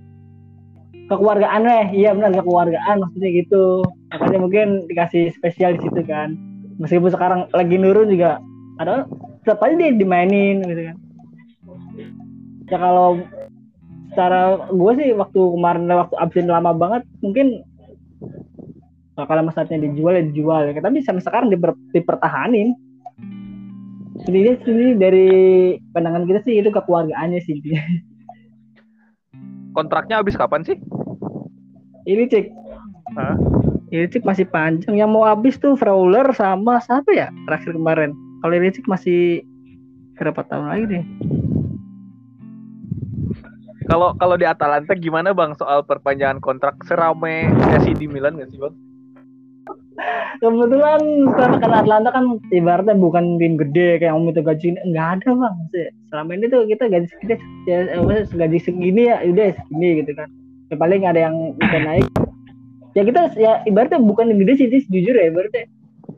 kekeluargaan 1.10 1.65
deh 1.65 1.86
iya 1.98 2.13
benar 2.15 2.31
kekeluargaan 2.36 3.03
maksudnya 3.03 3.29
gitu. 3.43 3.83
Makanya 4.13 4.39
mungkin 4.39 4.67
dikasih 4.88 5.33
spesial 5.36 5.75
di 5.75 5.81
situ 5.83 6.01
kan. 6.05 6.38
Meskipun 6.81 7.12
sekarang 7.12 7.39
lagi 7.53 7.75
nurun 7.77 8.10
juga 8.10 8.39
ada 8.81 9.05
tetap 9.43 9.59
aja 9.59 9.75
dia 9.75 9.91
dimainin 9.91 10.63
gitu 10.63 10.81
kan. 10.88 10.97
Ya 12.71 12.77
kalau 12.79 13.19
secara 14.09 14.71
gue 14.71 14.91
sih 14.97 15.09
waktu 15.12 15.39
kemarin 15.39 15.91
waktu 15.91 16.15
absen 16.15 16.47
lama 16.47 16.71
banget 16.71 17.03
mungkin 17.19 17.62
kalau 19.13 19.51
saatnya 19.51 19.83
dijual 19.83 20.15
ya 20.15 20.23
dijual. 20.23 20.71
Ya 20.71 20.79
tapi 20.79 21.03
sampai 21.03 21.21
sekarang 21.21 21.51
diper, 21.51 21.75
dipertahanin. 21.91 22.73
Jadi 24.23 24.55
sini 24.63 24.95
dari 24.95 25.27
pandangan 25.91 26.23
kita 26.23 26.39
sih 26.47 26.63
itu 26.63 26.71
kekeluargaannya 26.71 27.43
sih. 27.43 27.59
Kontraknya 29.77 30.23
habis 30.23 30.39
kapan 30.39 30.63
sih? 30.63 30.79
Ini 32.07 32.23
cek 32.31 32.45
Hah? 33.13 33.35
ini 33.91 34.09
cek 34.09 34.23
masih 34.23 34.47
panjang. 34.47 34.95
Yang 34.95 35.09
mau 35.12 35.27
habis 35.27 35.59
tuh 35.59 35.75
Fowler 35.75 36.31
sama 36.31 36.79
siapa 36.79 37.12
ya 37.12 37.27
terakhir 37.45 37.75
kemarin 37.75 38.15
kalau 38.43 38.59
cek 38.59 38.85
masih 38.91 39.47
berapa 40.19 40.43
tahun 40.45 40.67
lagi 40.67 40.85
deh 40.91 41.05
kalau 43.88 44.15
kalau 44.15 44.35
di 44.39 44.47
Atalanta 44.47 44.95
gimana 44.95 45.35
bang 45.35 45.55
soal 45.59 45.83
perpanjangan 45.83 46.39
kontrak 46.39 46.79
serame 46.88 47.51
AC 47.75 47.91
di 48.00 48.07
Milan 48.07 48.39
nggak 48.39 48.50
sih 48.51 48.59
bang? 48.59 48.75
Kebetulan 50.41 51.01
karena 51.38 51.57
kan 51.62 51.71
Atlanta 51.71 52.09
kan 52.12 52.25
ibaratnya 52.51 52.95
bukan 52.97 53.38
tim 53.39 53.55
gede 53.59 54.01
kayak 54.01 54.15
om 54.15 54.27
itu 54.31 54.41
gaji 54.41 54.79
nggak 54.88 55.07
ada 55.19 55.29
bang. 55.35 55.55
Selama 56.12 56.31
ini 56.35 56.45
tuh 56.50 56.65
kita 56.67 56.88
gaji 56.88 57.07
kita 57.23 57.35
ya, 57.67 57.77
gaji 58.33 58.59
segini 58.63 59.12
ya 59.12 59.19
udah 59.23 59.51
segini 59.51 60.03
gitu 60.03 60.12
kan. 60.15 60.27
Ya, 60.71 60.75
paling 60.79 61.03
ada 61.03 61.19
yang 61.29 61.35
bisa 61.59 61.77
naik. 61.83 62.07
Ya 62.93 63.01
kita 63.03 63.21
ya 63.35 63.62
ibaratnya 63.67 64.00
bukan 64.00 64.31
tim 64.31 64.39
gede 64.41 64.53
sih 64.63 64.67
jujur 64.89 65.13
ya 65.13 65.27
ibaratnya 65.27 65.69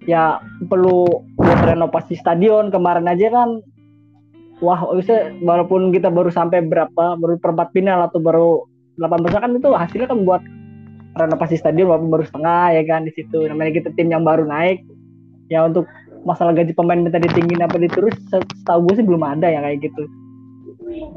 ya 0.06 0.40
perlu 0.70 1.26
buat 1.38 1.60
renovasi 1.66 2.18
stadion 2.18 2.70
kemarin 2.70 3.10
aja 3.10 3.30
kan. 3.34 3.62
Wah 4.64 4.88
bisa 4.96 5.36
walaupun 5.44 5.92
kita 5.92 6.08
baru 6.08 6.32
sampai 6.32 6.64
berapa 6.64 7.20
baru 7.20 7.36
perempat 7.42 7.76
final 7.76 8.08
atau 8.08 8.24
baru 8.24 8.50
delapan 8.96 9.20
besar 9.28 9.40
kan 9.44 9.52
itu 9.52 9.70
hasilnya 9.76 10.08
kan 10.08 10.24
buat 10.24 10.42
renovasi 11.20 11.60
stadion 11.60 11.92
walaupun 11.92 12.10
baru 12.14 12.24
setengah 12.24 12.66
ya 12.80 12.84
kan 12.88 13.04
di 13.04 13.12
situ. 13.12 13.44
Namanya 13.46 13.72
kita 13.76 13.90
tim 14.00 14.08
yang 14.08 14.24
baru 14.24 14.48
naik. 14.48 14.86
Ya 15.52 15.68
untuk 15.68 15.86
masalah 16.26 16.58
gaji 16.58 16.74
pemain 16.74 16.98
minta 16.98 17.22
ditinggiin 17.22 17.62
apa 17.62 17.78
diturus 17.78 18.16
setahu 18.34 18.90
gue 18.90 18.94
sih 18.98 19.06
belum 19.06 19.22
ada 19.22 19.46
ya 19.46 19.62
kayak 19.62 19.92
gitu. 19.92 20.04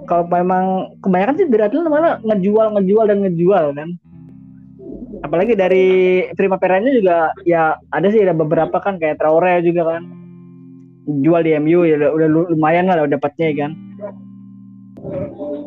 Kalau 0.09 0.25
memang 0.28 0.97
kebanyakan 1.04 1.35
sih 1.38 1.47
dari 1.49 1.68
malah 1.88 2.21
ngejual 2.25 2.76
ngejual 2.76 3.04
dan 3.09 3.18
ngejual 3.25 3.64
kan 3.76 3.88
apalagi 5.23 5.59
dari 5.59 5.87
Prima 6.35 6.61
Peranya 6.61 6.91
juga 6.95 7.33
ya 7.43 7.75
ada 7.91 8.07
sih 8.11 8.23
ada 8.23 8.35
beberapa 8.37 8.79
kan 8.79 9.01
kayak 9.01 9.19
Traore 9.19 9.65
juga 9.65 9.97
kan 9.97 10.03
jual 11.09 11.41
di 11.41 11.57
MU 11.57 11.89
ya 11.89 11.97
udah, 11.97 12.11
udah 12.13 12.29
lumayan 12.53 12.87
lah 12.87 13.09
dapatnya 13.09 13.47
ya 13.49 13.57
kan. 13.67 13.73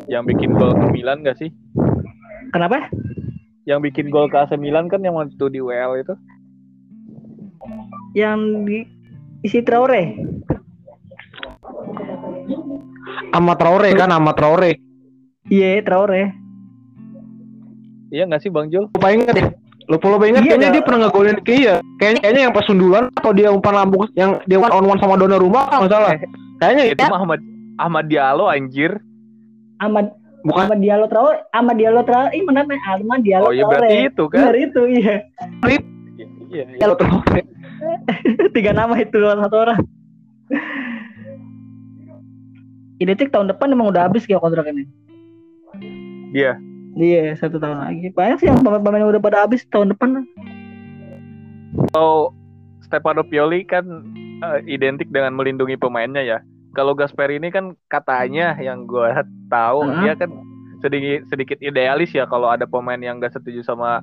Yang 0.06 0.22
bikin 0.34 0.50
gol 0.54 0.72
ke 0.78 0.86
Milan 0.94 1.26
gak 1.26 1.38
sih? 1.42 1.50
Kenapa? 2.54 2.86
Yang 3.66 3.90
bikin 3.90 4.06
gol 4.10 4.30
ke 4.30 4.38
AC 4.38 4.54
Milan 4.54 4.86
kan 4.86 5.02
yang 5.02 5.18
waktu 5.18 5.44
di 5.50 5.58
WL 5.58 5.98
itu. 5.98 6.14
Yang 8.14 8.40
di 8.66 8.78
isi 9.42 9.62
Traore. 9.66 10.14
Amat 13.32 13.56
Traore 13.58 13.90
kan, 13.96 14.12
Amat 14.12 14.36
Traore. 14.36 14.72
Iya, 15.48 15.80
Traore. 15.82 16.41
Iya 18.12 18.28
gak 18.28 18.44
sih 18.44 18.52
Bang 18.52 18.68
Jul? 18.68 18.92
Lupa 18.92 19.08
inget 19.08 19.32
ya? 19.32 19.48
Lo 19.88 19.98
lo 19.98 20.16
ingat 20.22 20.46
iya, 20.46 20.54
kayaknya 20.54 20.68
dia 20.78 20.82
pernah 20.84 21.00
ngegolin 21.08 21.36
iya. 21.48 21.74
Kayaknya, 21.98 22.20
kayaknya 22.22 22.42
yang 22.46 22.54
pas 22.54 22.64
sundulan 22.68 23.04
atau 23.18 23.32
dia 23.34 23.48
umpan 23.50 23.74
lambung 23.74 24.04
yang 24.14 24.38
dia 24.46 24.60
one 24.60 24.70
on 24.70 24.84
one 24.86 25.00
sama 25.00 25.16
rumah 25.18 25.66
kalau 25.72 25.88
salah. 25.88 26.14
Kayaknya 26.60 26.94
itu 26.94 27.02
mah 27.08 27.18
Ahmad 27.18 27.40
Ahmad 27.80 28.04
Diallo 28.06 28.46
anjir. 28.46 29.00
Ahmad 29.82 30.14
Bukan 30.42 30.66
Ahmad 30.66 30.82
Diallo 30.82 31.06
Traore, 31.06 31.38
Ahmad 31.54 31.76
Diallo 31.78 32.02
Traore, 32.02 32.34
ini 32.34 32.42
mana 32.42 32.66
namanya 32.66 32.82
Ahmad 32.98 33.20
Diallo 33.22 33.46
Oh 33.46 33.54
iya 33.54 33.62
berarti 33.62 33.96
itu 34.10 34.24
kan. 34.26 34.38
Benar 34.42 34.56
itu 34.58 34.82
iya. 34.90 35.14
Rip. 35.62 35.82
Iya, 36.50 36.64
iya. 36.66 36.86
Traore. 36.98 37.42
Tiga 38.58 38.70
nama 38.74 38.94
itu 38.98 39.18
satu 39.22 39.56
orang. 39.56 39.78
Identik 42.98 43.30
tahun 43.30 43.54
depan 43.54 43.70
emang 43.70 43.94
udah 43.94 44.10
habis 44.10 44.26
kayak 44.26 44.42
kontrak 44.42 44.66
ini. 44.66 44.82
Iya. 46.34 46.58
Iya 46.96 47.36
satu 47.40 47.56
tahun 47.56 47.78
lagi. 47.88 48.12
Banyak 48.12 48.36
sih 48.40 48.48
yang 48.52 48.60
pemain-pemain 48.60 49.08
udah 49.08 49.22
pada 49.22 49.48
habis 49.48 49.64
tahun 49.72 49.96
depan. 49.96 50.28
Kalau 51.92 52.36
Stefano 52.84 53.24
Pioli 53.24 53.64
kan 53.64 53.84
uh, 54.44 54.60
identik 54.68 55.08
dengan 55.08 55.32
melindungi 55.32 55.80
pemainnya 55.80 56.20
ya. 56.20 56.38
Kalau 56.72 56.96
Gasper 56.96 57.28
ini 57.32 57.52
kan 57.52 57.76
katanya 57.92 58.56
yang 58.60 58.88
gue 58.88 59.08
tahu 59.52 59.84
uh 59.84 59.88
-huh. 59.88 60.00
dia 60.04 60.12
kan 60.16 60.30
sedikit 60.82 61.20
sedikit 61.30 61.58
idealis 61.62 62.10
ya 62.10 62.26
kalau 62.26 62.50
ada 62.50 62.66
pemain 62.66 62.98
yang 62.98 63.22
gak 63.22 63.38
setuju 63.38 63.62
sama 63.62 64.02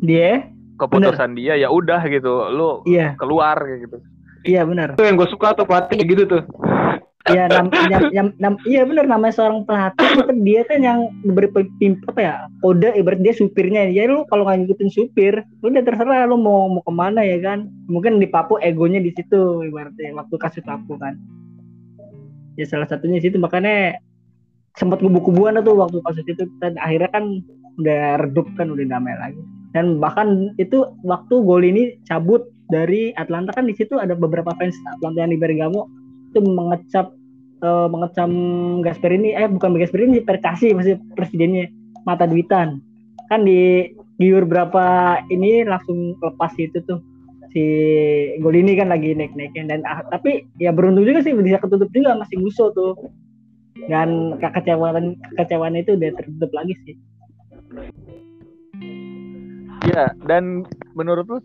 dia 0.00 0.48
keputusan 0.80 1.36
bener. 1.36 1.54
dia 1.60 1.68
ya 1.68 1.68
udah 1.68 2.00
gitu 2.08 2.48
lu 2.50 2.80
iya. 2.88 3.12
keluar 3.20 3.60
gitu 3.68 4.00
iya 4.42 4.64
benar 4.64 4.96
itu 4.96 5.04
yang 5.04 5.20
gue 5.20 5.28
suka 5.28 5.52
tuh 5.54 5.68
pelatih 5.68 6.00
gitu 6.02 6.24
tuh 6.24 6.42
Iya, 7.24 7.48
nam, 7.48 7.72
nam, 7.72 8.02
nam, 8.12 8.28
nam, 8.36 8.54
iya 8.68 8.84
benar 8.84 9.08
namanya 9.08 9.32
seorang 9.32 9.64
pelatih 9.64 10.12
itu 10.12 10.44
dia 10.44 10.60
kan 10.68 10.84
yang 10.84 11.08
beri 11.24 11.48
apa 12.04 12.20
ya 12.20 12.34
kode 12.60 12.92
ibarat 13.00 13.24
dia 13.24 13.32
supirnya. 13.32 13.88
Ya 13.88 14.04
lu 14.04 14.28
kalau 14.28 14.44
nggak 14.44 14.68
ngikutin 14.68 14.92
supir 14.92 15.40
lu 15.64 15.72
udah 15.72 15.80
terserah 15.88 16.28
lu 16.28 16.36
mau 16.36 16.68
mau 16.68 16.84
ke 16.84 16.92
mana 16.92 17.24
ya 17.24 17.40
kan? 17.40 17.72
Mungkin 17.88 18.20
di 18.20 18.28
Papu 18.28 18.60
egonya 18.60 19.00
di 19.00 19.08
situ 19.16 19.64
ibaratnya 19.64 20.12
waktu 20.20 20.36
kasih 20.36 20.68
Papu 20.68 21.00
kan. 21.00 21.16
Ya 22.60 22.68
salah 22.68 22.84
satunya 22.84 23.16
situ 23.24 23.40
makanya 23.40 23.96
sempat 24.76 25.00
kubu-kubuan 25.00 25.56
tuh 25.64 25.80
waktu 25.80 26.04
kasus 26.04 26.28
itu 26.28 26.44
dan 26.60 26.76
akhirnya 26.76 27.08
kan 27.08 27.40
udah 27.80 28.20
redup 28.20 28.44
kan 28.60 28.68
udah 28.68 28.84
damai 28.84 29.16
lagi. 29.16 29.40
Dan 29.72 29.96
bahkan 29.96 30.52
itu 30.60 30.92
waktu 31.00 31.40
gol 31.40 31.64
ini 31.64 31.96
cabut 32.04 32.52
dari 32.68 33.16
Atlanta 33.16 33.56
kan 33.56 33.64
di 33.64 33.72
situ 33.72 33.96
ada 33.96 34.12
beberapa 34.12 34.52
fans 34.60 34.76
Atlanta 35.00 35.24
yang 35.24 35.32
di 35.32 35.40
Bergamo 35.40 36.03
itu 36.34 36.42
mengecap 36.42 37.14
uh, 37.62 37.86
mengecam 37.86 38.30
Gasperini 38.82 39.38
eh 39.38 39.46
bukan 39.46 39.78
Gasperini 39.78 40.18
Perkasi 40.18 40.74
masih 40.74 40.98
presidennya 41.14 41.70
mata 42.02 42.26
duitan. 42.26 42.82
Kan 43.30 43.46
di 43.46 43.94
giur 44.18 44.42
berapa 44.44 45.18
ini 45.30 45.62
langsung 45.62 46.18
lepas 46.18 46.50
itu 46.58 46.82
tuh. 46.82 46.98
Si 47.54 47.64
gol 48.42 48.58
ini 48.58 48.74
kan 48.74 48.90
lagi 48.90 49.14
naik-naiknya 49.14 49.62
dan 49.70 49.80
ah, 49.86 50.02
tapi 50.10 50.42
ya 50.58 50.74
beruntung 50.74 51.06
juga 51.06 51.22
sih 51.22 51.38
bisa 51.38 51.62
ketutup 51.62 51.86
juga 51.94 52.18
masih 52.18 52.42
musuh 52.42 52.74
tuh. 52.74 52.98
Dan 53.86 54.38
kekecewaan 54.42 55.14
kekecewaan 55.38 55.78
itu 55.78 55.94
udah 55.94 56.10
tertutup 56.18 56.50
lagi 56.50 56.74
sih. 56.82 56.94
Ya 59.86 60.10
dan 60.26 60.66
menurut 60.98 61.30
lu 61.30 61.38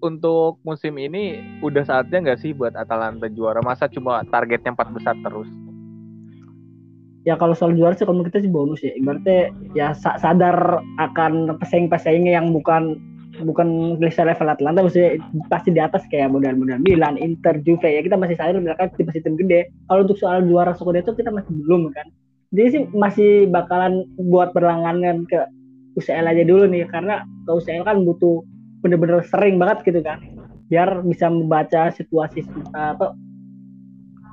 untuk 0.00 0.62
musim 0.62 0.94
ini 0.98 1.42
udah 1.60 1.84
saatnya 1.84 2.18
nggak 2.22 2.40
sih 2.40 2.54
buat 2.54 2.74
Atalanta 2.74 3.26
juara? 3.30 3.62
Masa 3.62 3.90
cuma 3.90 4.22
targetnya 4.28 4.74
empat 4.74 4.90
besar 4.94 5.14
terus? 5.22 5.48
Ya 7.26 7.36
kalau 7.36 7.52
soal 7.52 7.76
juara 7.76 7.92
sih 7.98 8.06
kalau 8.08 8.24
kita 8.24 8.40
sih 8.40 8.50
bonus 8.50 8.80
ya. 8.80 8.94
Ibaratnya 8.96 9.52
ya 9.76 9.92
sadar 9.96 10.80
akan 11.02 11.58
pesaing-pesaingnya 11.60 12.38
yang 12.40 12.54
bukan 12.54 12.96
bukan 13.44 14.00
bisa 14.02 14.26
level 14.26 14.50
Atlanta 14.50 14.82
maksudnya 14.82 15.20
pasti 15.46 15.70
di 15.70 15.78
atas 15.78 16.02
kayak 16.10 16.32
modal-modal 16.32 16.80
Milan, 16.82 17.20
Inter, 17.20 17.60
Juve 17.62 17.86
ya 17.86 18.00
kita 18.02 18.18
masih 18.18 18.34
sadar 18.34 18.58
mereka 18.58 18.90
masih 19.04 19.22
tim 19.22 19.36
gede. 19.36 19.68
Kalau 19.90 20.06
untuk 20.06 20.18
soal 20.18 20.46
juara 20.46 20.72
Scudetto 20.74 21.12
kita 21.14 21.30
masih 21.30 21.52
belum 21.66 21.92
kan. 21.92 22.08
Jadi 22.48 22.68
sih 22.72 22.82
masih 22.96 23.50
bakalan 23.52 24.08
buat 24.16 24.56
berlangganan 24.56 25.28
ke 25.28 25.36
UCL 26.00 26.30
aja 26.30 26.42
dulu 26.46 26.64
nih 26.70 26.88
karena 26.88 27.26
ke 27.44 27.50
UCL 27.52 27.84
kan 27.84 28.06
butuh 28.06 28.40
bener-bener 28.82 29.22
sering 29.26 29.58
banget 29.58 29.82
gitu 29.86 30.00
kan. 30.02 30.22
Biar 30.68 31.00
bisa 31.02 31.32
membaca 31.32 31.90
situasi 31.94 32.44
apa 32.76 33.16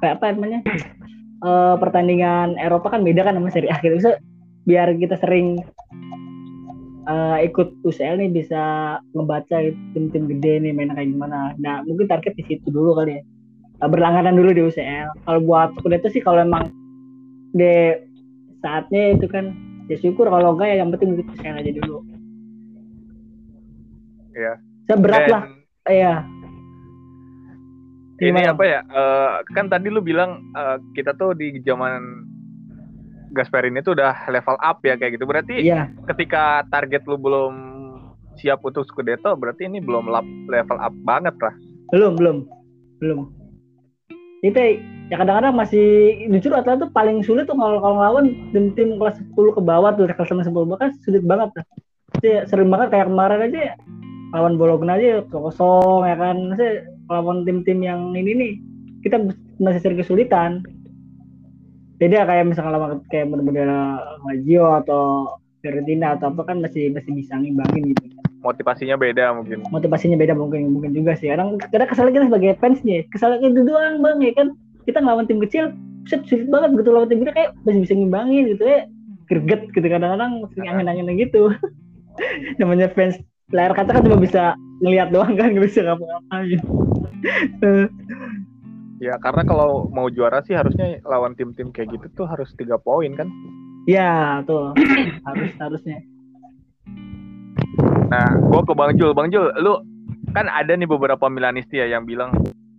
kayak 0.03 0.19
apa 0.19 0.25
namanya 0.35 0.59
uh, 1.41 1.75
pertandingan 1.79 2.59
Eropa 2.59 2.93
kan 2.93 3.01
beda 3.01 3.23
kan 3.25 3.39
sama 3.39 3.49
seri 3.49 3.71
akhir 3.71 3.95
bisa 3.97 4.11
biar 4.67 4.91
kita 4.97 5.15
sering 5.21 5.63
uh, 7.07 7.37
ikut 7.39 7.79
UCL 7.85 8.19
nih 8.19 8.29
bisa 8.33 8.97
membaca 9.15 9.57
tim-tim 9.95 10.27
gede 10.29 10.61
nih 10.61 10.71
main 10.75 10.91
kayak 10.93 11.09
gimana. 11.09 11.53
Nah 11.61 11.81
mungkin 11.87 12.09
target 12.09 12.35
di 12.35 12.43
situ 12.45 12.67
dulu 12.69 12.97
kali 12.99 13.21
ya. 13.21 13.23
Berlangganan 13.85 14.39
dulu 14.39 14.55
di 14.55 14.61
UCL 14.63 15.27
kalau 15.27 15.39
buat 15.43 15.69
itu 15.83 16.07
sih 16.19 16.21
kalau 16.23 16.41
emang 16.43 16.71
de 17.55 18.03
saatnya 18.63 19.15
itu 19.15 19.27
kan 19.29 19.55
ya 19.87 19.97
syukur. 19.99 20.27
Kalau 20.27 20.55
enggak 20.57 20.75
ya 20.75 20.75
yang 20.83 20.89
penting 20.91 21.19
ikut 21.19 21.27
UCL 21.37 21.61
aja 21.61 21.71
dulu 21.83 22.14
ya. 24.35 24.53
Seberat 24.85 25.23
lah. 25.31 25.43
Iya. 25.87 26.13
Ini 28.15 28.41
apa 28.47 28.63
ya? 28.63 28.79
Uh, 28.87 29.43
kan 29.51 29.67
tadi 29.67 29.91
lu 29.91 29.99
bilang 29.99 30.39
uh, 30.55 30.79
kita 30.95 31.15
tuh 31.19 31.35
di 31.35 31.59
zaman 31.63 32.23
Gasperini 33.35 33.83
tuh 33.83 33.99
udah 33.99 34.31
level 34.31 34.55
up 34.63 34.79
ya 34.87 34.95
kayak 34.95 35.19
gitu. 35.19 35.27
Berarti 35.27 35.67
iya. 35.67 35.91
ketika 36.07 36.63
target 36.71 37.03
lu 37.03 37.19
belum 37.19 37.53
siap 38.39 38.63
untuk 38.63 38.87
Scudetto, 38.87 39.35
berarti 39.35 39.67
ini 39.67 39.83
belum 39.83 40.07
level 40.47 40.79
up 40.79 40.95
banget 41.03 41.35
lah. 41.43 41.55
Belum, 41.91 42.15
belum. 42.15 42.37
Belum. 43.03 43.19
Itu 44.39 44.59
ya 45.11 45.15
kadang-kadang 45.19 45.53
masih 45.57 45.85
jujur 46.31 46.55
Atlanta 46.55 46.87
tuh 46.87 46.91
paling 46.95 47.19
sulit 47.21 47.45
tuh 47.49 47.57
kalau 47.57 47.83
kalau 47.83 47.95
ngelawan 47.99 48.25
tim 48.55 48.71
tim 48.73 48.95
kelas 48.95 49.19
10 49.19 49.35
ke 49.35 49.61
bawah 49.61 49.91
tuh 49.93 50.07
kelas 50.07 50.31
10 50.31 50.47
ke 50.47 50.51
bawah 50.53 50.79
kan 50.79 50.91
sulit 51.03 51.23
banget 51.27 51.51
tuh. 51.51 51.65
Jadi 52.15 52.47
sering 52.47 52.71
banget 52.71 52.95
kayak 52.95 53.11
kemarin 53.11 53.43
aja 53.51 53.75
lawan 54.35 54.59
Bologna 54.59 54.99
aja 54.99 55.23
kosong 55.31 56.03
ya 56.03 56.15
kan? 56.19 56.35
Maksudnya, 56.51 56.91
lawan 57.07 57.47
tim-tim 57.47 57.79
yang 57.79 58.11
ini 58.11 58.31
nih 58.35 58.53
kita 59.07 59.23
masih 59.63 59.79
sering 59.79 59.99
kesulitan. 60.03 60.59
Beda 61.95 62.27
kayak 62.27 62.51
misalkan 62.51 62.75
lawan 62.75 62.99
kayak 63.07 63.31
bener-bener 63.31 63.71
Lazio 64.27 64.75
atau 64.83 65.31
Fiorentina 65.63 66.19
atau 66.19 66.35
apa 66.35 66.43
kan 66.43 66.59
masih 66.59 66.91
masih 66.91 67.15
bisa 67.15 67.39
ngimbangin 67.39 67.95
gitu. 67.95 68.03
Motivasinya 68.43 68.93
beda 68.99 69.33
mungkin. 69.33 69.65
motivasinya 69.73 70.19
beda 70.19 70.37
mungkin 70.37 70.69
mungkin 70.69 70.91
juga 70.93 71.15
sih. 71.17 71.31
Kadang 71.31 71.57
kadang 71.57 71.89
kesal 71.89 72.11
kita 72.11 72.27
sebagai 72.27 72.59
fans 72.61 72.83
nih 72.85 73.07
kesal 73.09 73.39
itu 73.39 73.63
doang 73.63 74.03
bang 74.03 74.19
ya 74.21 74.33
kan? 74.35 74.47
Kita 74.85 75.01
ngelawan 75.01 75.25
tim 75.25 75.41
kecil 75.41 75.73
set 76.05 76.21
sulit 76.29 76.45
banget 76.51 76.77
gitu 76.77 76.89
lawan 76.93 77.09
tim 77.09 77.25
gede 77.25 77.33
kayak 77.33 77.51
masih 77.65 77.81
bisa 77.81 77.93
ngimbangin 77.97 78.53
gitu 78.53 78.63
ya 78.69 78.85
greget 79.25 79.61
gitu 79.73 79.87
kadang-kadang 79.89 80.45
sering 80.53 80.69
angin-anginnya 80.69 81.13
gitu. 81.17 81.49
Namanya 82.61 82.93
fans 82.93 83.17
layar 83.53 83.73
kaca 83.77 83.91
kan 83.93 84.01
cuma 84.01 84.17
bisa 84.17 84.57
ngelihat 84.81 85.13
doang 85.13 85.37
kan 85.37 85.53
nggak 85.53 85.65
bisa 85.69 85.85
ngapa-ngapain 85.85 86.59
Ya 88.95 89.19
karena 89.19 89.43
kalau 89.43 89.91
mau 89.91 90.07
juara 90.07 90.39
sih 90.47 90.55
harusnya 90.55 91.03
lawan 91.03 91.35
tim-tim 91.35 91.67
kayak 91.75 91.99
gitu 91.99 92.07
tuh 92.15 92.25
harus 92.31 92.47
tiga 92.55 92.79
poin 92.79 93.11
kan. 93.11 93.27
ya 93.85 94.39
tuh 94.47 94.71
harus 95.27 95.51
harusnya 95.59 95.99
Nah, 98.05 98.37
gua 98.37 98.61
ke 98.61 98.73
Bang 98.77 98.93
Jul. 98.95 99.11
Bang 99.17 99.33
Jul, 99.33 99.49
lu 99.59 99.81
kan 100.31 100.45
ada 100.45 100.77
nih 100.77 100.85
beberapa 100.85 101.25
Milanisti 101.25 101.81
ya 101.81 101.89
yang 101.89 102.05
bilang 102.05 102.31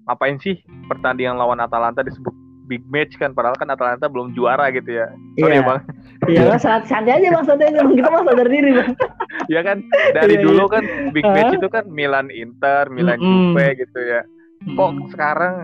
ngapain 0.07 0.39
sih 0.39 0.63
pertandingan 0.87 1.35
lawan 1.35 1.59
Atalanta 1.59 2.01
disebut 2.07 2.31
big 2.67 2.83
match 2.85 3.15
kan 3.15 3.31
padahal 3.31 3.55
kan 3.55 3.67
Atalanta 3.67 4.07
belum 4.07 4.31
juara 4.33 4.69
gitu 4.69 4.91
ya. 4.93 5.07
Sorry 5.35 5.55
Iya. 5.55 5.57
ya, 5.57 5.63
Bang. 5.65 5.81
iya 6.27 6.43
lah 6.45 6.59
saat 6.59 6.83
santai 6.85 7.17
aja 7.17 7.29
bang 7.31 7.45
santai 7.45 7.67
aja 7.69 7.81
bang 7.81 7.95
kita 7.95 8.09
mah 8.09 8.23
sadar 8.25 8.49
diri 8.49 8.71
bang 8.73 8.91
Ya 9.55 9.61
kan 9.61 9.79
dari 10.13 10.35
Iya, 10.35 10.43
dulu 10.43 10.65
iya. 10.65 10.73
kan 10.73 10.85
big 11.11 11.25
match 11.25 11.53
itu 11.55 11.69
kan 11.69 11.85
Milan 11.87 12.29
Inter, 12.29 12.89
Milan 12.89 13.17
Mm-mm. 13.17 13.53
Juve 13.53 13.67
gitu 13.79 14.01
ya. 14.01 14.21
Kok 14.69 14.91
Hmm. 14.91 15.07
sekarang 15.09 15.55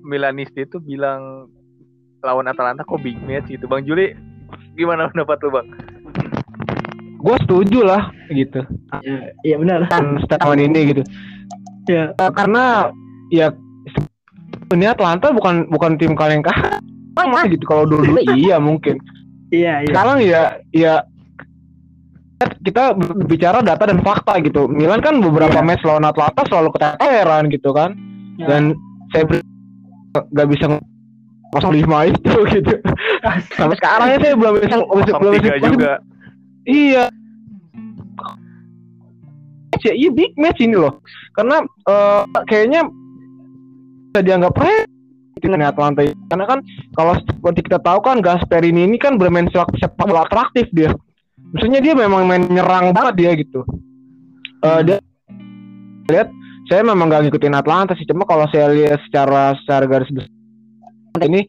Milanisti 0.00 0.62
itu 0.62 0.78
bilang 0.78 1.50
lawan 2.20 2.46
Atalanta 2.46 2.82
kok 2.82 2.98
big 2.98 3.18
match 3.20 3.48
gitu. 3.48 3.64
Bang 3.64 3.82
Juli 3.82 4.14
gimana 4.72 5.06
pendapat 5.06 5.38
lu, 5.40 5.50
Bang? 5.50 5.68
gue 7.20 7.36
setuju 7.38 7.84
lah 7.84 8.08
gitu 8.28 8.64
Iya, 8.98 9.36
iya 9.44 9.56
benar 9.56 9.84
kan 9.86 10.16
setahun 10.18 10.56
ini 10.58 10.80
gitu 10.88 11.02
ya 11.84 12.12
Eh, 12.12 12.30
karena 12.32 12.88
ya 13.28 13.52
ini 14.70 14.86
Atlanta 14.86 15.30
bukan 15.30 15.66
bukan 15.68 15.98
tim 15.98 16.14
kalian 16.14 16.40
kalah 16.40 16.78
sama 17.18 17.42
gitu 17.46 17.64
kalau 17.66 17.84
dulu 17.84 18.06
dulu 18.06 18.20
iya 18.34 18.56
mungkin 18.56 18.96
iya 19.50 19.82
iya 19.82 19.90
sekarang 19.90 20.18
ya 20.22 20.42
ya 20.70 20.94
kita 22.64 22.96
bicara 23.26 23.60
data 23.60 23.84
dan 23.84 24.00
fakta 24.00 24.40
gitu 24.40 24.64
Milan 24.64 25.04
kan 25.04 25.20
beberapa 25.20 25.52
Iya. 25.52 25.66
match 25.66 25.84
lawan 25.84 26.06
Atlanta 26.06 26.40
selalu 26.48 26.72
keteteran 26.72 27.50
gitu 27.52 27.70
kan 27.70 27.92
Ya. 28.40 28.46
dan 28.48 28.62
saya 29.12 29.28
ber- 29.28 29.44
nggak 30.32 30.48
bisa 30.48 30.64
pas 31.50 31.66
lima 31.68 32.08
itu 32.08 32.32
gitu 32.54 32.74
sampai 33.52 33.76
sekarang 33.76 34.06
ya 34.08 34.18
saya 34.22 34.34
belum 34.38 34.52
bisa 34.56 34.76
belum 34.80 34.98
bisa, 35.02 35.12
belum 35.18 35.32
tiga 35.36 35.50
bisa- 35.52 35.66
juga. 35.68 35.92
Iya. 36.64 37.04
Ya, 39.80 39.92
iya 39.96 40.10
big 40.12 40.36
match 40.36 40.60
ini 40.60 40.76
loh. 40.76 41.00
Karena 41.32 41.60
eh, 41.64 42.22
kayaknya 42.46 42.84
bisa 44.10 44.26
dianggap 44.26 44.52
Atlanta 45.64 46.02
ini. 46.04 46.14
Karena 46.28 46.44
kan 46.44 46.58
kalau 46.98 47.14
seperti 47.16 47.60
kita 47.64 47.78
tahu 47.80 48.02
kan 48.02 48.18
Gasperini 48.20 48.84
ini 48.84 48.98
kan 48.98 49.16
bermain 49.16 49.46
sepak 49.48 49.72
sepak 49.78 50.04
bola 50.04 50.26
atraktif 50.26 50.66
dia. 50.74 50.90
Maksudnya 51.54 51.80
dia 51.80 51.94
memang 51.96 52.26
main 52.26 52.44
nyerang 52.50 52.92
banget 52.92 53.14
dia 53.16 53.30
gitu. 53.38 53.62
Eh 54.66 54.80
dia 54.84 54.96
lihat 56.10 56.28
saya 56.66 56.82
memang 56.86 57.10
gak 57.10 57.26
ngikutin 57.26 57.54
Atlanta 57.54 57.94
sih 57.98 58.06
cuma 58.06 58.26
kalau 58.26 58.46
saya 58.50 58.70
lihat 58.70 58.98
secara 59.06 59.54
secara 59.62 59.86
garis 59.90 60.10
besar 60.10 61.22
ini 61.26 61.46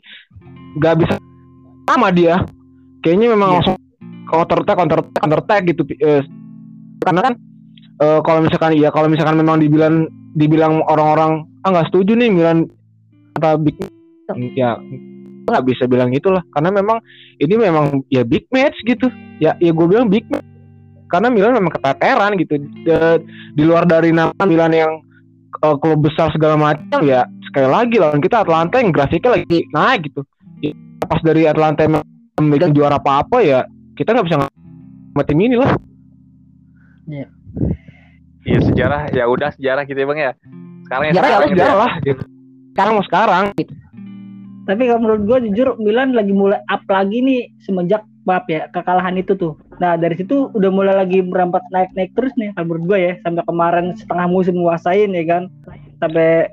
gak 0.82 0.98
bisa 1.02 1.18
sama 1.86 2.10
dia 2.10 2.42
kayaknya 3.06 3.34
memang 3.34 3.50
Iya. 3.54 3.56
langsung 3.62 3.76
counter 4.30 4.58
attack 4.66 4.78
counter 4.78 5.00
attack 5.02 5.20
counter 5.22 5.40
attack 5.46 5.62
gitu 5.70 5.82
eh, 6.02 6.22
karena 7.06 7.22
kan 7.22 7.34
eh, 8.02 8.20
kalau 8.26 8.40
misalkan 8.46 8.72
ya 8.78 8.90
kalau 8.90 9.08
misalkan 9.10 9.38
memang 9.38 9.62
dibilang 9.62 10.10
dibilang 10.36 10.84
orang-orang 10.88 11.46
ah 11.62 11.70
nggak 11.70 11.88
setuju 11.92 12.18
nih 12.18 12.30
Milan 12.32 12.66
kata 13.38 13.60
big 13.60 13.78
ya 14.56 14.80
nggak 15.46 15.66
bisa 15.68 15.84
bilang 15.90 16.14
itulah. 16.16 16.42
Karena 16.56 16.72
memang 16.72 17.04
ini 17.42 17.56
memang 17.58 18.06
ya 18.08 18.24
big 18.24 18.48
match 18.54 18.78
gitu. 18.88 19.12
Ya 19.44 19.58
ya 19.60 19.72
gue 19.76 19.86
bilang 19.88 20.08
big 20.08 20.24
match. 20.32 20.48
Karena 21.12 21.28
Milan 21.28 21.60
memang 21.60 21.76
keteteran 21.76 22.40
gitu. 22.40 22.56
De- 22.88 23.22
di 23.56 23.64
luar 23.68 23.84
dari 23.84 24.16
nama 24.16 24.32
Milan 24.48 24.72
yang 24.72 24.92
eh, 25.60 25.76
klub 25.80 26.00
besar 26.00 26.32
segala 26.32 26.56
macam 26.56 27.04
ya 27.04 27.28
sekali 27.52 27.68
lagi 27.68 28.00
lawan 28.00 28.24
kita 28.24 28.48
Atlanta 28.48 28.80
yang 28.80 28.96
grafiknya 28.96 29.44
lagi 29.44 29.68
naik 29.76 30.08
gitu. 30.08 30.24
Ya, 30.64 30.72
pas 31.04 31.20
dari 31.20 31.44
Atlanta 31.50 31.84
yang 31.84 32.00
memiliki 32.40 32.72
juara 32.72 32.96
apa 32.96 33.28
apa 33.28 33.38
ya 33.44 33.60
kita 34.00 34.16
nggak 34.16 34.26
bisa 34.32 34.38
sama 34.48 35.24
tim 35.28 35.40
ini 35.44 35.60
lah 35.60 35.76
Iya 38.46 38.60
sejarah. 38.66 39.02
Ya 39.14 39.26
udah 39.30 39.50
sejarah 39.56 39.84
gitu 39.86 40.00
ya 40.02 40.08
Bang 40.08 40.20
ya. 40.20 40.32
Sekarang 40.88 41.04
ya 41.08 41.12
ya 41.12 41.22
sekarang 41.22 41.50
gitu 41.50 41.56
ya. 41.56 41.60
juara 41.66 41.76
lah 41.78 41.94
gitu 42.04 42.24
sekarang 42.72 42.94
mau 42.96 43.06
sekarang. 43.06 43.46
Tapi 44.62 44.82
kalau 44.88 45.02
menurut 45.04 45.22
gue 45.28 45.38
jujur 45.52 45.76
Milan 45.82 46.16
lagi 46.16 46.32
mulai 46.32 46.64
up 46.72 46.86
lagi 46.88 47.20
nih 47.20 47.52
semenjak 47.68 48.08
maaf 48.24 48.48
ya 48.48 48.72
kekalahan 48.72 49.20
itu 49.20 49.36
tuh. 49.36 49.60
Nah 49.84 50.00
dari 50.00 50.16
situ 50.16 50.48
udah 50.56 50.72
mulai 50.72 50.96
lagi 50.96 51.20
merambat 51.20 51.66
naik 51.76 51.92
naik 52.00 52.16
terus 52.16 52.32
nih 52.40 52.56
kalau 52.56 52.72
menurut 52.72 52.84
gue 52.96 53.00
ya. 53.12 53.14
Sampai 53.28 53.44
kemarin 53.44 53.86
setengah 54.00 54.28
musim 54.32 54.56
menguasain 54.56 55.12
ya 55.12 55.24
kan. 55.28 55.44
Sampai 56.00 56.48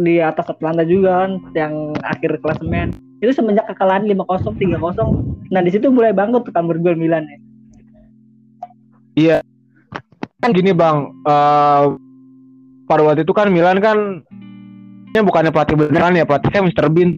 di 0.00 0.20
atas 0.20 0.46
Atlanta 0.48 0.84
juga 0.84 1.24
kan 1.24 1.30
yang 1.56 1.96
akhir 2.04 2.44
klasemen. 2.44 2.92
Itu 3.24 3.32
semenjak 3.32 3.64
kekalahan 3.72 4.04
5-0 4.04 4.52
3-0 4.60 5.34
nah 5.52 5.60
di 5.60 5.70
situ 5.70 5.92
mulai 5.92 6.10
bangkit 6.10 6.48
tuh 6.48 6.52
kan 6.54 6.64
menurut 6.64 6.80
gue 6.82 6.94
Milan 6.96 7.24
ya 9.14 9.38
kan 10.44 10.52
gini 10.52 10.70
bang 10.70 10.96
eh 11.24 11.84
pada 12.84 13.00
waktu 13.00 13.24
itu 13.24 13.32
kan 13.32 13.48
Milan 13.48 13.80
kan 13.80 14.20
nya 15.10 15.24
bukannya 15.24 15.48
pelatih 15.48 15.74
beneran 15.74 16.12
ya 16.12 16.28
pelatihnya 16.28 16.60
Mr. 16.62 16.86
Bean 16.90 17.16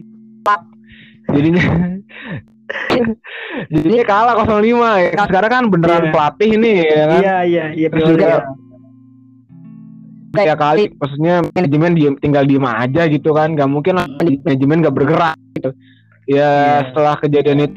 jadinya 1.27 1.63
jadinya 3.73 4.03
kalah 4.03 4.35
05 4.39 4.63
ya 4.63 5.09
Kan 5.11 5.25
sekarang 5.27 5.51
kan 5.51 5.63
beneran 5.67 6.03
Iya. 6.07 6.11
pelatih 6.13 6.49
ini 6.55 6.71
ya 6.79 7.03
kan 7.05 7.19
iya 7.19 7.37
iya 7.43 7.65
iya 7.73 7.87
Terus 7.91 8.07
juga- 8.07 8.47
ya. 10.37 10.43
ya 10.45 10.55
kali 10.55 10.83
maksudnya 10.93 11.35
manajemen 11.49 11.91
diem 11.97 12.15
tinggal 12.15 12.45
diem 12.45 12.63
aja 12.63 13.09
gitu 13.09 13.33
kan 13.33 13.57
nggak 13.57 13.67
mungkin 13.67 13.97
lah 13.97 14.05
manajemen 14.45 14.77
nggak 14.79 14.95
bergerak 14.95 15.35
gitu 15.53 15.69
ya 16.27 16.37
Iya. 16.37 16.91
setelah 16.91 17.15
kejadian 17.17 17.59
itu 17.65 17.75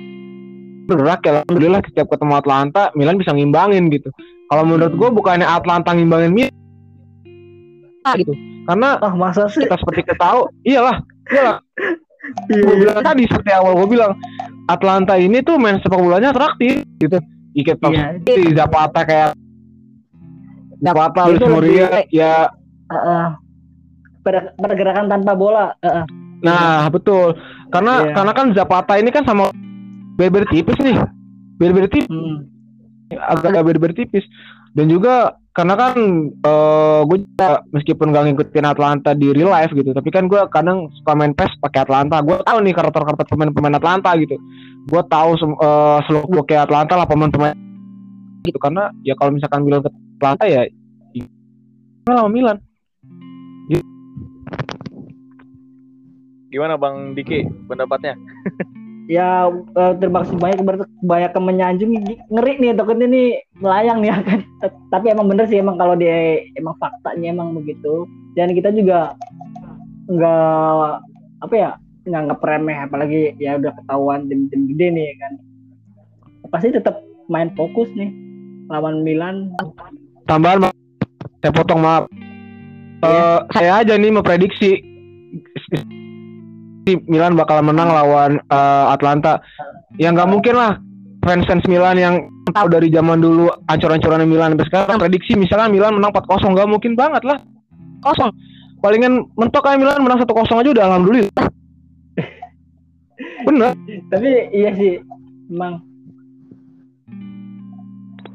bergerak 0.86 1.20
ya 1.22 1.30
alhamdulillah 1.40 1.80
setiap 1.82 2.06
ketemu 2.06 2.34
Atlanta 2.36 2.82
Milan 2.92 3.16
bisa 3.16 3.32
ngimbangin 3.32 3.88
gitu 3.88 4.10
kalau 4.50 4.66
menurut 4.66 4.92
gue 4.92 5.08
bukannya 5.14 5.46
Atlanta 5.46 5.94
ngimbangin 5.94 6.34
Milan 6.34 6.50
gitu 8.18 8.34
karena 8.66 8.98
ah 8.98 9.14
masa 9.14 9.46
sih 9.46 9.62
kita 9.62 9.78
seperti 9.78 10.02
kita 10.04 10.18
tahu 10.18 10.50
iyalah 10.62 10.98
iyalah 11.30 11.56
iya, 12.50 12.58
gue 12.58 12.74
iya. 12.74 12.80
bilang 12.82 12.98
tadi 13.00 13.22
seperti 13.30 13.50
awal 13.54 13.78
gue 13.78 13.88
bilang 13.88 14.12
Atlanta 14.66 15.14
ini 15.14 15.38
tuh 15.40 15.54
main 15.56 15.78
sepak 15.78 15.98
bolanya 15.98 16.30
atraktif 16.30 16.82
gitu 16.98 17.18
Iket 17.50 17.82
Iya. 17.82 18.14
di 18.22 18.54
Zapata 18.54 19.02
kayak 19.02 19.34
Zapata, 20.80 21.26
Luis 21.28 21.42
lebih- 21.42 22.06
ya 22.08 22.46
Heeh. 22.88 23.26
Per- 24.22 24.54
pergerakan 24.54 25.10
tanpa 25.10 25.32
bola 25.34 25.74
Heeh. 25.82 26.04
Nah, 26.40 26.88
betul. 26.88 27.36
Karena 27.68 28.00
Iya. 28.00 28.12
karena 28.16 28.32
kan 28.32 28.46
Zapata 28.54 28.96
ini 28.96 29.10
kan 29.12 29.26
sama 29.26 29.52
beda-beda 30.16 30.48
tipis 30.48 30.78
nih. 30.80 30.96
Beda-beda 31.58 31.88
tipis, 31.90 32.08
Hmm. 32.08 32.48
Agak 33.18 33.62
beda-beda 33.66 33.94
tipis. 33.94 34.24
Dan 34.70 34.86
juga 34.86 35.34
karena 35.50 35.74
kan 35.74 35.98
eh 36.30 37.00
gue 37.10 37.18
juga 37.26 37.66
meskipun 37.74 38.14
gak 38.14 38.24
ngikutin 38.30 38.70
Atlanta 38.70 39.10
di 39.18 39.34
real 39.34 39.50
life 39.50 39.74
gitu, 39.74 39.90
tapi 39.90 40.14
kan 40.14 40.30
gue 40.30 40.38
kadang 40.54 40.86
suka 41.02 41.12
main 41.18 41.34
PES 41.34 41.58
pakai 41.58 41.82
Atlanta. 41.82 42.22
Gue 42.22 42.38
tahu 42.46 42.58
nih 42.62 42.74
karakter-karakter 42.74 43.26
pemain-pemain 43.26 43.74
Atlanta 43.74 44.14
gitu. 44.14 44.38
Gue 44.86 45.02
tahu 45.10 45.30
sem- 45.36 45.58
eh, 45.58 45.98
seluk 46.06 46.46
kayak 46.46 46.70
Atlanta 46.70 46.94
lah 46.94 47.06
pemain-pemain 47.10 47.58
gitu 48.40 48.56
karena 48.56 48.88
ya 49.04 49.12
kalau 49.20 49.36
misalkan 49.36 49.68
bilang 49.68 49.84
ke 49.84 49.90
Atlanta 50.16 50.48
ya 50.48 50.64
sama 52.08 52.30
Milan. 52.32 52.56
Gimana 56.50 56.74
Bang 56.74 57.14
Diki 57.14 57.46
pendapatnya? 57.70 58.18
Ya 59.10 59.50
eh, 59.50 59.92
kasih 59.98 60.38
banyak 60.38 60.62
kebanyakan 61.02 61.42
menyanjung 61.42 61.90
ngeri 62.30 62.62
nih 62.62 62.78
takutnya 62.78 63.10
nih 63.10 63.28
melayang 63.58 63.98
nih 63.98 64.14
akan 64.22 64.38
tapi 64.94 65.10
emang 65.10 65.26
bener 65.26 65.50
sih 65.50 65.58
emang 65.58 65.74
kalau 65.74 65.98
dia 65.98 66.46
emang 66.54 66.78
faktanya 66.78 67.34
emang 67.34 67.58
begitu. 67.58 68.06
Dan 68.38 68.54
kita 68.54 68.70
juga 68.70 69.18
nggak 70.06 70.90
apa 71.42 71.54
ya 71.58 71.70
nggak 72.06 72.42
remeh 72.42 72.78
apalagi 72.78 73.34
ya 73.42 73.58
udah 73.58 73.74
ketahuan 73.82 74.30
tim-tim 74.30 74.70
gede 74.70 74.86
nih 74.94 75.10
kan. 75.18 75.32
Pasti 76.54 76.70
tetap 76.70 77.02
main 77.26 77.50
fokus 77.58 77.90
nih 77.98 78.14
lawan 78.70 79.02
Milan. 79.02 79.50
Tambahan 80.30 80.70
saya 81.42 81.50
potong 81.50 81.82
maaf. 81.82 82.06
Eh, 83.02 83.38
saya 83.58 83.82
aja 83.82 83.98
nih 83.98 84.14
memprediksi. 84.14 84.78
si 84.78 84.89
Milan 86.86 87.36
bakal 87.36 87.60
menang 87.60 87.92
lawan 87.92 88.40
eh, 88.40 88.86
Atlanta. 88.90 89.40
Ya 90.00 90.10
nggak 90.10 90.30
mungkin 90.30 90.54
lah 90.56 90.80
fans-fans 91.20 91.64
Milan 91.68 92.00
yang 92.00 92.14
tahu 92.50 92.72
dari 92.72 92.88
zaman 92.88 93.20
dulu 93.20 93.52
ancur-ancurannya 93.68 94.26
Milan 94.26 94.56
sampai 94.56 94.68
sekarang 94.72 94.96
prediksi 94.98 95.36
misalnya 95.36 95.68
Milan 95.68 96.00
menang 96.00 96.12
4-0 96.16 96.56
nggak 96.56 96.70
mungkin 96.70 96.92
banget 96.96 97.22
lah. 97.24 97.38
Kosong. 98.00 98.32
Palingan 98.80 99.28
mentok 99.36 99.68
kayak 99.68 99.80
Milan 99.80 100.00
menang 100.00 100.24
1-0 100.24 100.32
aja 100.32 100.70
udah 100.72 100.84
alhamdulillah. 100.88 101.46
Bener. 103.46 103.76
Tapi 104.08 104.30
iya 104.56 104.70
sih, 104.72 105.04
emang 105.52 105.84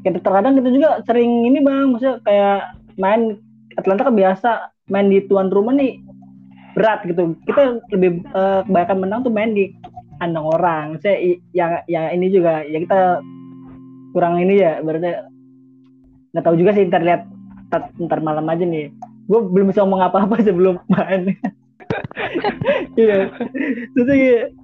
kita 0.05 0.21
terkadang 0.21 0.53
kita 0.61 0.69
juga 0.69 0.89
sering 1.09 1.49
ini 1.49 1.65
bang, 1.65 1.89
maksudnya 1.89 2.21
kayak 2.21 2.77
main 3.01 3.41
Atlanta 3.73 4.05
kan 4.05 4.13
biasa 4.13 4.49
main 4.85 5.09
di 5.09 5.25
tuan 5.25 5.49
rumah 5.49 5.73
nih 5.73 6.04
berat 6.75 7.07
gitu. 7.07 7.33
Kita 7.47 7.79
lebih 7.95 8.21
eh, 8.21 8.61
kebanyakan 8.67 8.97
menang 8.99 9.19
tuh 9.23 9.33
main 9.33 9.55
di 9.55 9.71
kandang 10.19 10.45
orang. 10.45 10.99
Saya 10.99 11.39
yang 11.55 11.81
yang 11.87 12.05
ini 12.13 12.27
juga 12.29 12.61
ya 12.67 12.77
kita 12.83 13.23
kurang 14.11 14.39
ini 14.39 14.59
ya 14.59 14.79
berarti 14.83 15.27
nggak 16.35 16.43
tahu 16.43 16.55
juga 16.59 16.71
sih 16.75 16.87
ntar 16.87 17.03
lihat 17.03 17.27
ntar, 17.71 18.19
malam 18.19 18.45
aja 18.51 18.63
nih. 18.67 18.91
Gue 19.25 19.39
belum 19.41 19.71
bisa 19.71 19.81
ngomong 19.83 20.03
apa-apa 20.05 20.39
sebelum 20.47 20.77
main. 20.91 21.31
Iya. 22.95 23.29
Terus 23.93 24.07
kayak, 24.09 24.55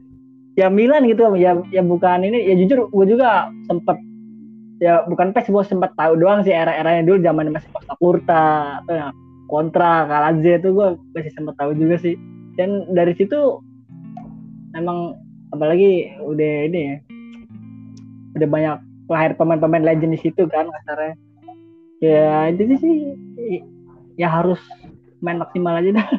ya 0.60 0.68
Milan 0.68 1.08
gitu 1.08 1.32
ya 1.38 1.60
ya 1.70 1.84
bukan 1.86 2.28
ini 2.28 2.50
ya 2.50 2.56
jujur 2.58 2.92
gue 2.92 3.06
juga 3.08 3.48
sempet 3.70 3.98
ya 4.82 5.06
bukan 5.06 5.32
pes 5.32 5.48
gue 5.48 5.64
sempat 5.64 5.94
tahu 5.96 6.18
doang 6.18 6.42
sih 6.42 6.52
era-eranya 6.52 7.06
dulu 7.06 7.22
zaman 7.22 7.54
masih 7.54 7.70
Costa 7.72 7.94
Curta 8.02 8.50
atau 8.84 8.94
ya, 8.98 9.08
kontra 9.52 10.08
Kalazze 10.08 10.64
itu 10.64 10.72
gue 10.72 10.88
masih 11.12 11.32
sempat 11.36 11.60
tahu 11.60 11.76
juga 11.76 12.00
sih. 12.00 12.16
Dan 12.56 12.88
dari 12.96 13.12
situ 13.20 13.60
emang 14.80 15.20
apalagi 15.52 16.16
udah 16.24 16.72
ini 16.72 16.80
ya 16.80 16.96
udah 18.40 18.48
banyak 18.48 18.78
lahir 19.12 19.36
pemain-pemain 19.36 19.84
legend 19.84 20.16
di 20.16 20.20
situ 20.24 20.48
kan 20.48 20.72
kasarnya. 20.72 21.20
Ya 22.00 22.48
itu 22.48 22.80
sih 22.80 22.96
ya 24.16 24.32
harus 24.32 24.64
main 25.20 25.38
maksimal 25.38 25.84
aja 25.84 26.00
dah. 26.00 26.10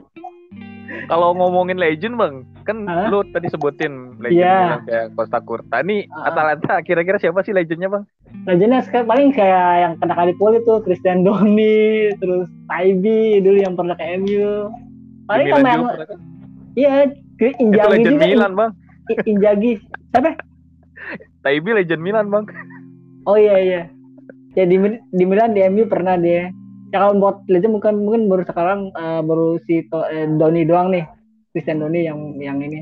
Kalau 1.09 1.33
ngomongin 1.33 1.81
legend 1.81 2.21
bang, 2.21 2.45
kan 2.63 2.79
Hah? 2.85 3.07
lu 3.07 3.23
tadi 3.27 3.47
sebutin 3.47 4.17
legend. 4.17 4.39
Milan 4.41 4.81
kayak 4.83 5.07
Costa 5.13 5.39
Curta. 5.39 5.77
Nih 5.81 6.07
Ah. 6.09 6.29
Atalanta 6.29 6.79
kira-kira 6.81 7.17
siapa 7.17 7.43
sih 7.43 7.51
legendnya 7.51 7.89
bang? 7.89 8.05
legendnya 8.43 8.81
sekarang 8.81 9.07
paling 9.07 9.29
kayak 9.31 9.69
yang 9.79 9.93
kena 9.97 10.15
kali 10.15 10.33
poli 10.35 10.59
tuh 10.63 10.81
Christian 10.81 11.21
Doni 11.21 11.77
terus 12.17 12.49
Taibi 12.65 13.39
dulu 13.39 13.59
yang 13.59 13.75
pernah 13.75 13.93
ke 13.93 14.05
MU 14.17 14.73
paling 15.25 15.47
sama 15.49 15.69
yang 15.69 15.83
kan? 15.85 16.19
iya 16.73 16.93
ke 17.37 17.53
Itu 17.53 17.61
Injagi 17.61 17.93
legend 17.93 18.17
juga 18.17 18.27
Milan 18.27 18.53
bang. 18.53 18.71
In- 19.07 19.25
Injagi 19.29 19.73
siapa 20.09 20.31
Taibi 21.43 21.71
legend 21.73 22.01
Milan 22.01 22.27
bang. 22.29 22.45
oh 23.23 23.37
iya 23.37 23.57
iya 23.59 23.81
ya 24.53 24.65
di, 24.65 24.77
di 25.11 25.25
Milan 25.25 25.53
di 25.53 25.63
MU 25.63 25.85
pernah 25.87 26.17
dia 26.17 26.33
ya 26.33 26.47
kalau 26.93 27.17
buat 27.17 27.45
legend 27.47 27.73
bukan 27.75 27.95
mungkin 28.01 28.23
baru 28.27 28.43
sekarang 28.45 28.81
eh, 28.93 29.21
baru 29.23 29.57
si 29.63 29.85
To- 29.87 30.05
eh, 30.05 30.27
Doni 30.31 30.65
doang 30.65 30.89
nih 30.89 31.05
Christian 31.53 31.79
Doni 31.79 32.01
yang 32.03 32.19
yang 32.37 32.59
ini 32.59 32.81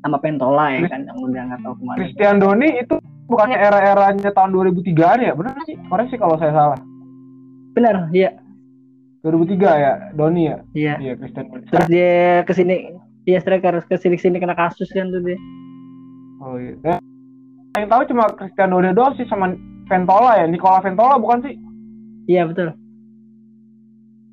sama 0.00 0.18
Pentola 0.18 0.70
ya 0.70 0.86
kan 0.86 1.04
yang 1.04 1.18
udah 1.18 1.42
nggak 1.46 1.60
tahu 1.60 1.74
ke 1.74 1.82
mana 1.84 1.98
Christian 2.00 2.36
Doni 2.38 2.68
itu 2.76 2.94
bukannya 3.24 3.54
era-eranya 3.54 4.30
tahun 4.30 4.50
2003-an 4.50 5.18
ya? 5.22 5.32
Bener 5.32 5.54
sih? 5.62 5.78
Koreksi 5.86 6.16
kalau 6.16 6.34
saya 6.34 6.50
salah. 6.50 6.80
benar 7.70 8.10
iya 8.10 8.34
2003 9.22 9.54
ya, 9.78 9.92
Doni 10.12 10.42
ya? 10.44 10.56
iya 10.74 10.94
Iya, 10.98 11.12
Christian 11.14 11.46
Doni. 11.46 11.64
terus 11.66 11.86
dia 11.86 12.12
ke 12.42 12.50
sini 12.50 12.74
iya 13.22 13.38
striker 13.38 13.78
ke 13.80 13.94
sini 13.94 14.16
ke 14.16 14.22
sini 14.22 14.36
kena 14.36 14.54
kasus 14.54 14.90
kan 14.90 15.06
tuh 15.08 15.22
dia 15.22 15.38
Oh 16.40 16.56
iya. 16.56 16.72
Eh, 16.82 16.98
yang 17.76 17.86
tahu 17.86 18.02
cuma 18.08 18.26
Christian 18.32 18.70
Doni 18.70 18.90
doang 18.90 19.14
sih 19.14 19.22
sama 19.24 19.54
Ventola 19.86 20.34
ya, 20.36 20.46
Nicola 20.46 20.80
Ventola 20.80 21.14
bukan 21.16 21.38
sih? 21.42 21.54
iya 22.26 22.42
betul 22.42 22.74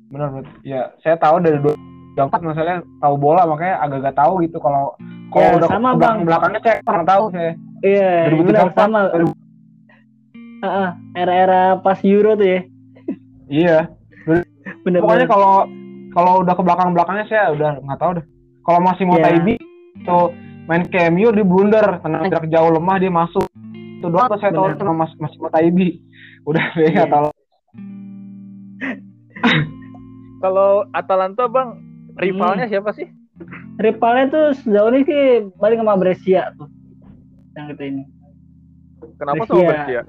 Benar 0.08 0.32
benar. 0.32 0.48
Ya, 0.64 0.90
saya 0.98 1.14
tahu 1.14 1.36
dari 1.38 1.60
dua 1.60 1.76
Dapat 2.18 2.40
masalahnya 2.42 2.78
tahu 2.98 3.14
bola 3.14 3.46
makanya 3.46 3.78
agak-agak 3.86 4.14
tahu 4.18 4.32
gitu 4.42 4.58
kalau 4.58 4.98
kalau 5.30 5.44
Ya, 5.44 5.56
udah 5.60 5.68
sama, 5.70 5.88
ke 5.92 5.96
belakang 6.02 6.18
belakangnya 6.26 6.60
saya 6.64 6.76
kurang 6.82 7.06
tahu 7.06 7.24
saya. 7.30 7.52
Iya, 7.78 8.10
2003 8.32 8.42
benar 8.42 8.68
sama. 8.74 9.00
2000. 9.14 9.32
Heeh, 10.58 10.88
era-era 11.14 11.62
pas 11.78 11.98
Euro 12.02 12.32
tuh 12.34 12.48
ya. 12.48 12.60
Iya. 13.46 13.78
Bener 14.82 15.00
Pokoknya 15.00 15.26
kalau 15.30 15.54
kalau 16.10 16.32
udah 16.42 16.54
ke 16.58 16.62
belakang 16.66 16.88
belakangnya 16.90 17.26
saya 17.30 17.44
udah 17.54 17.70
nggak 17.78 18.00
tahu 18.02 18.10
deh. 18.18 18.24
Kalau 18.66 18.80
masih 18.82 19.04
mau 19.06 19.16
Iya. 19.22 19.24
Taibi 19.30 19.54
tuh 20.02 20.26
main 20.66 20.82
MU 21.14 21.28
di 21.32 21.42
blunder 21.46 22.02
tengah 22.02 22.26
jarak 22.28 22.50
jauh 22.50 22.70
lemah 22.74 22.96
dia 22.98 23.12
masuk. 23.14 23.46
Itu 24.02 24.10
doang 24.10 24.26
tuh 24.26 24.38
saya 24.42 24.50
tahu 24.52 24.74
sama 24.74 25.06
Mas 25.06 25.12
masih 25.22 25.38
mau 25.38 25.50
Taibi. 25.54 26.02
Udah 26.44 26.64
saya 26.74 26.88
nggak 26.90 27.08
Iya. 27.08 27.14
tahu. 27.14 27.28
Kalau 30.38 30.86
Atalanta 30.94 31.50
bang, 31.50 31.74
rivalnya 32.18 32.66
Hmm. 32.66 32.72
siapa 32.72 32.90
sih? 32.92 33.06
rivalnya 33.78 34.26
tuh 34.28 34.46
sejauh 34.58 34.90
ini 34.90 35.06
sih 35.06 35.22
balik 35.54 35.78
sama 35.78 35.94
Brescia 35.94 36.50
tuh. 36.54 36.66
Yang 37.54 37.66
kita 37.74 37.82
ini. 37.86 38.02
Kenapa 39.14 39.34
Brescia. 39.38 39.54
sama 39.54 39.70
Brescia? 39.70 40.00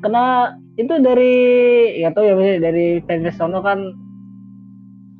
Karena 0.00 0.24
itu 0.76 0.94
dari 1.00 1.34
ya 1.96 2.12
tau 2.12 2.22
ya 2.22 2.36
maksudnya 2.36 2.60
dari 2.62 3.00
fans 3.02 3.32
sono 3.34 3.64
kan 3.64 3.80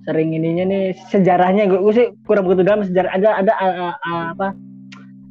sering 0.04 0.36
ininya 0.36 0.68
nih 0.68 0.92
sejarahnya 1.08 1.64
gue, 1.64 1.80
gue 1.80 1.94
sih 1.96 2.06
kurang 2.28 2.44
begitu 2.44 2.60
dalam 2.60 2.84
sejarah 2.84 3.08
ada 3.08 3.28
ada 3.40 3.52
a- 3.56 3.76
a- 3.88 3.98
a- 3.98 4.28
apa 4.36 4.48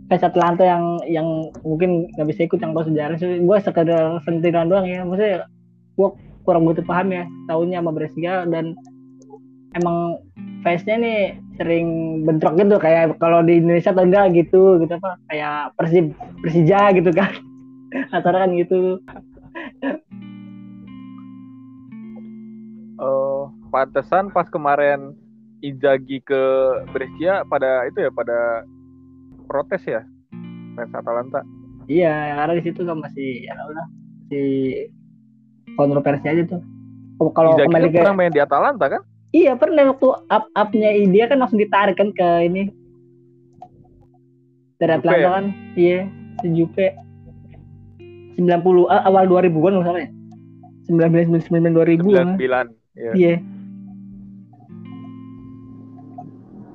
fans 0.10 0.25
Atlanta 0.25 0.65
yang 0.65 0.97
yang 1.06 1.27
mungkin 1.62 2.10
nggak 2.17 2.27
bisa 2.34 2.49
ikut 2.49 2.58
yang 2.58 2.73
tahu 2.73 2.89
sejarah 2.89 3.15
sih 3.21 3.38
gue 3.38 3.58
sekedar 3.62 4.17
sentilan 4.25 4.65
doang 4.65 4.89
ya 4.89 5.06
maksudnya 5.06 5.45
gue 5.93 6.10
kurang 6.41 6.65
begitu 6.65 6.82
paham 6.84 7.13
ya 7.13 7.23
tahunnya 7.45 7.77
sama 7.86 7.91
Brescia 7.93 8.34
dan 8.49 8.73
emang 9.77 10.21
fansnya 10.63 10.95
nih 10.97 11.19
sering 11.59 12.21
bentrok 12.25 12.55
gitu 12.57 12.79
kayak 12.79 13.17
kalau 13.19 13.43
di 13.43 13.59
Indonesia 13.59 13.91
atau 13.93 14.05
enggak 14.07 14.33
gitu 14.33 14.79
gitu 14.81 14.93
apa 14.97 15.19
kayak 15.29 15.75
Persib 15.77 16.05
Persija 16.41 16.81
gitu 16.97 17.12
kan 17.13 17.31
antara 18.15 18.47
kan 18.47 18.51
gitu 18.57 19.01
Oh, 23.03 23.51
pantesan 23.67 24.31
pas 24.31 24.47
kemarin 24.47 25.12
Inzaghi 25.59 26.23
ke 26.23 26.41
Brescia 26.95 27.43
pada 27.43 27.83
itu 27.83 27.99
ya 27.99 28.07
pada 28.07 28.63
protes 29.51 29.83
ya 29.83 30.01
fans 30.79 30.93
Atalanta. 30.95 31.43
iya 31.91 32.39
karena 32.39 32.53
di 32.55 32.63
situ 32.63 32.88
kan 32.88 33.03
masih 33.03 33.43
ya 33.43 33.59
udah 33.59 33.86
masih 34.23 34.47
kontroversi 35.75 36.25
aja 36.31 36.43
tuh 36.47 36.62
kalau 37.36 37.59
Inzaghi 37.59 37.67
kembali 37.67 37.88
kan 37.88 37.91
ke 37.91 37.99
pernah 37.99 38.15
main 38.15 38.31
di 38.31 38.39
Atalanta 38.39 38.86
kan? 38.88 39.01
Iya 39.34 39.58
pernah 39.58 39.91
waktu 39.91 40.08
up 40.30 40.46
upnya 40.54 40.89
dia 41.10 41.26
kan 41.28 41.41
langsung 41.41 41.60
ditarik 41.60 41.98
kan 41.98 42.13
ke 42.13 42.30
ini 42.48 42.69
dari 44.78 44.93
Atlanta 44.96 45.19
ya? 45.19 45.34
kan 45.34 45.46
iya 45.76 46.00
Juve 46.46 46.88
90 48.38 48.89
ah, 48.89 49.04
awal 49.10 49.26
2000-an 49.30 49.82
misalnya 49.82 50.08
1999 50.89 52.06
2000 52.06 52.17
kan 52.17 52.28
99. 52.38 52.74
Iya. 52.93 53.12
iya 53.17 53.36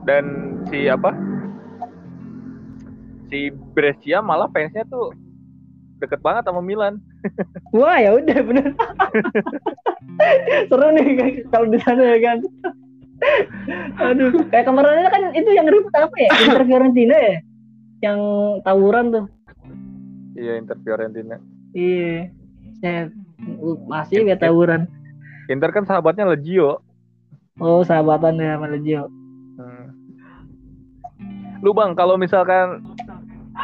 Dan 0.09 0.25
si 0.73 0.89
apa? 0.89 1.13
Si 3.29 3.53
Brescia 3.77 4.25
malah 4.25 4.49
fansnya 4.49 4.89
tuh 4.89 5.13
deket 5.99 6.21
banget 6.23 6.47
sama 6.47 6.63
Milan. 6.63 7.03
Wah 7.75 7.99
ya 7.99 8.15
udah 8.17 8.39
bener. 8.43 8.67
Seru 10.71 10.89
nih 10.95 11.47
kalau 11.51 11.67
di 11.71 11.79
sana 11.83 12.03
ya 12.03 12.19
kan. 12.23 12.39
Aduh, 13.99 14.31
kayak 14.51 14.67
kemarin 14.67 15.11
kan 15.11 15.23
itu 15.35 15.51
yang 15.51 15.67
ribut 15.67 15.91
apa 15.95 16.17
ya? 16.19 16.31
Inter 16.47 16.63
Fiorentina 16.67 17.17
ya? 17.19 17.37
Yang 17.99 18.21
tawuran 18.63 19.05
tuh. 19.11 19.25
Iya 20.39 20.53
Inter 20.63 20.79
Fiorentina. 20.87 21.37
Iya. 21.75 22.31
Saya 22.79 23.11
masih 23.91 24.23
ya 24.23 24.39
tawuran. 24.39 24.87
Inter 25.51 25.71
kan 25.75 25.83
sahabatnya 25.83 26.31
Legio. 26.31 26.79
Oh, 27.59 27.83
sahabatan 27.83 28.39
ya 28.39 28.55
sama 28.55 28.71
Legio. 28.71 29.11
Hmm. 29.59 29.91
Lu 31.59 31.75
bang, 31.75 31.99
kalau 31.99 32.15
misalkan 32.15 32.87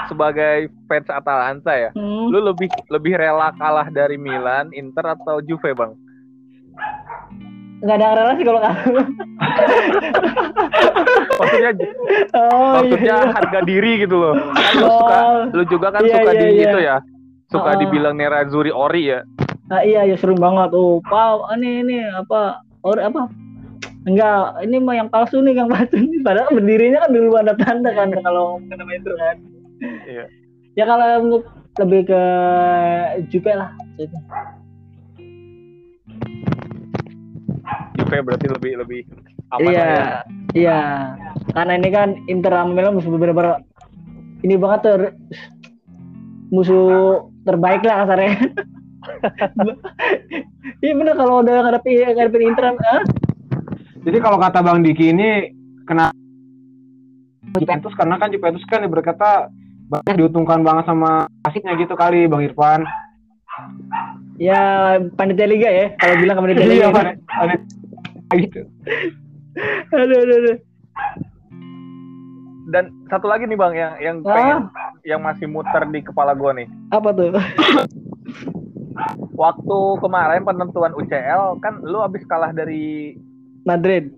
sebagai 0.06 0.56
fans 0.86 1.08
Atalanta 1.08 1.72
ya, 1.72 1.90
Hmm. 1.92 2.28
lu 2.28 2.38
lebih 2.40 2.68
lebih 2.88 3.14
rela 3.14 3.54
kalah 3.54 3.88
dari 3.88 4.16
Milan, 4.16 4.70
Inter 4.70 5.14
atau 5.14 5.38
Juve 5.40 5.72
bang? 5.72 5.92
Nggak 7.80 7.96
ada 8.00 8.08
relasi 8.16 8.42
kalau 8.42 8.60
kamu. 8.60 8.96
Maksudnya 11.34 11.70
Oh, 12.34 12.80
maksudnya 12.80 13.16
iya. 13.20 13.32
harga 13.32 13.60
diri 13.62 13.92
gitu 14.02 14.16
loh. 14.16 14.34
Kan 14.34 14.74
lu 14.78 14.86
Oh, 14.86 14.98
suka, 14.98 15.18
lu 15.52 15.62
juga 15.66 15.86
kan 15.90 16.02
Iya, 16.02 16.14
suka 16.16 16.30
iya, 16.32 16.40
di 16.40 16.46
iya. 16.48 16.64
itu 16.64 16.78
ya, 16.80 16.96
suka 17.50 17.70
Oh. 17.74 17.78
dibilang 17.78 18.14
Nerazzurri 18.16 18.72
Ori 18.72 19.10
ya. 19.10 19.20
Nah, 19.68 19.80
iya 19.80 20.04
ya 20.04 20.16
seru 20.16 20.36
banget. 20.36 20.70
Oh, 20.72 21.00
Pak, 21.02 21.54
ini 21.56 21.82
ini 21.82 21.96
apa? 22.04 22.60
Or 22.84 22.96
apa? 23.00 23.28
Enggak, 24.04 24.60
ini 24.60 24.76
mah 24.78 24.94
yang 24.94 25.08
palsu 25.08 25.40
nih 25.40 25.56
yang 25.56 25.68
palsu 25.68 25.96
nih. 25.96 26.20
Padahal 26.20 26.52
berdirinya 26.52 27.00
kan 27.00 27.10
dulu 27.10 27.30
ada 27.36 27.52
tanda 27.56 27.90
kan 27.90 28.12
kalau 28.20 28.60
kena 28.68 28.84
itu 28.92 29.12
kan. 29.16 29.36
Iya. 29.82 30.24
Ya 30.74 30.84
kalau 30.86 31.06
untuk 31.26 31.42
lebih 31.78 32.00
ke 32.10 32.22
Jupe 33.30 33.50
lah. 33.54 33.70
Gitu. 33.98 34.16
Juve 37.98 38.16
berarti 38.22 38.46
lebih 38.50 38.72
lebih 38.82 39.00
aman 39.54 39.70
Iya, 39.70 39.82
lah 39.86 39.86
ya. 39.86 40.18
iya. 40.54 40.80
Karena 41.54 41.72
ini 41.78 41.88
kan 41.94 42.08
Inter 42.26 42.52
sama 42.54 42.74
Milan 42.74 42.94
musuh 42.98 43.10
bener-bener 43.14 43.62
ini 44.44 44.54
banget 44.60 44.80
tuh 44.84 44.96
musuh 46.52 46.86
terbaik 47.46 47.82
lah 47.82 48.04
kasarnya. 48.04 48.32
Iya 50.80 50.92
bener 50.96 51.12
kalau 51.16 51.44
udah 51.44 51.64
ngadepin 51.64 52.12
ngadepin 52.12 52.44
Inter, 52.44 52.72
ah? 52.72 53.04
Jadi 54.04 54.16
kalau 54.20 54.36
kata 54.36 54.60
Bang 54.64 54.80
Diki 54.84 55.12
ini 55.12 55.52
kena 55.84 56.08
Juventus 57.56 57.92
karena 57.96 58.16
kan 58.20 58.28
Juventus 58.32 58.64
kan 58.68 58.84
berkata 58.88 59.48
banyak 59.84 60.16
diuntungkan 60.16 60.60
banget 60.60 60.84
sama 60.84 61.28
wasiknya 61.42 61.76
gitu 61.76 61.94
kali 61.94 62.24
Bang 62.24 62.42
Irfan. 62.42 62.82
ya 64.34 64.60
panitia 65.14 65.46
liga 65.46 65.68
ya. 65.68 65.86
Kalau 65.94 66.14
bilang 66.18 66.34
ke 66.34 66.42
panitia 66.42 66.66
liga. 66.66 66.74
Iya, 66.74 66.86
ya. 66.86 66.90
Pan. 66.90 67.48
gitu. 68.34 68.60
aduh, 69.94 70.18
aduh, 70.18 70.36
aduh. 70.36 70.56
Dan 72.66 72.84
satu 73.06 73.30
lagi 73.30 73.46
nih 73.46 73.54
bang 73.54 73.72
yang 73.72 73.92
yang 74.00 74.16
Ah. 74.20 74.34
pengen 74.34 74.58
yang 75.04 75.20
masih 75.22 75.46
muter 75.46 75.86
di 75.86 76.02
kepala 76.02 76.34
gua 76.34 76.50
nih. 76.50 76.66
Apa 76.90 77.14
tuh? 77.14 77.30
Waktu 79.34 79.78
kemarin 80.00 80.42
penentuan 80.42 80.94
UCL 80.94 81.58
kan 81.60 81.82
lu 81.82 82.00
abis 82.00 82.22
kalah 82.24 82.50
dari 82.50 83.14
Madrid. 83.62 84.10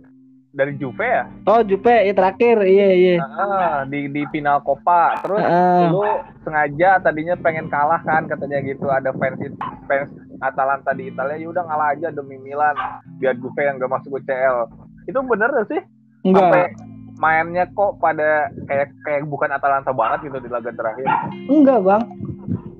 Dari 0.56 0.72
Juve 0.74 1.04
ya 1.04 1.28
Oh, 1.44 1.60
Jupe 1.60 1.92
ya 1.92 2.10
terakhir. 2.10 2.56
Iya, 2.58 2.88
iya. 2.90 3.16
Ah, 3.20 3.84
di 3.84 4.08
di 4.08 4.24
final 4.26 4.58
Copa 4.60 5.20
terus 5.20 5.38
Ah. 5.38 5.86
lu 5.86 6.00
sengaja 6.40 6.96
tadinya 6.98 7.36
pengen 7.36 7.68
kalah 7.68 8.00
kan 8.00 8.24
katanya 8.24 8.64
gitu 8.64 8.88
ada 8.88 9.12
fans 9.12 9.36
fans 9.84 10.08
Atalanta 10.38 10.90
di 10.90 11.06
Italia 11.06 11.36
ya 11.36 11.46
udah 11.46 11.62
ngalah 11.62 11.88
aja 11.92 12.08
demi 12.08 12.36
Milan 12.36 12.72
biar 13.16 13.36
Juve 13.36 13.60
yang 13.60 13.76
gak 13.76 13.88
masuk 13.90 14.16
UCL 14.16 14.68
itu 15.04 15.18
bener 15.22 15.48
gak 15.50 15.68
sih 15.68 15.80
sampai 16.24 16.32
Enggak. 16.66 16.68
mainnya 17.16 17.64
kok 17.68 17.96
pada 17.96 18.48
kayak 18.64 18.92
kayak 19.02 19.24
bukan 19.24 19.48
Atalanta 19.48 19.90
banget 19.90 20.26
gitu 20.26 20.38
di 20.38 20.48
laga 20.48 20.70
terakhir 20.70 21.06
Enggak, 21.46 21.80
Bang. 21.80 22.02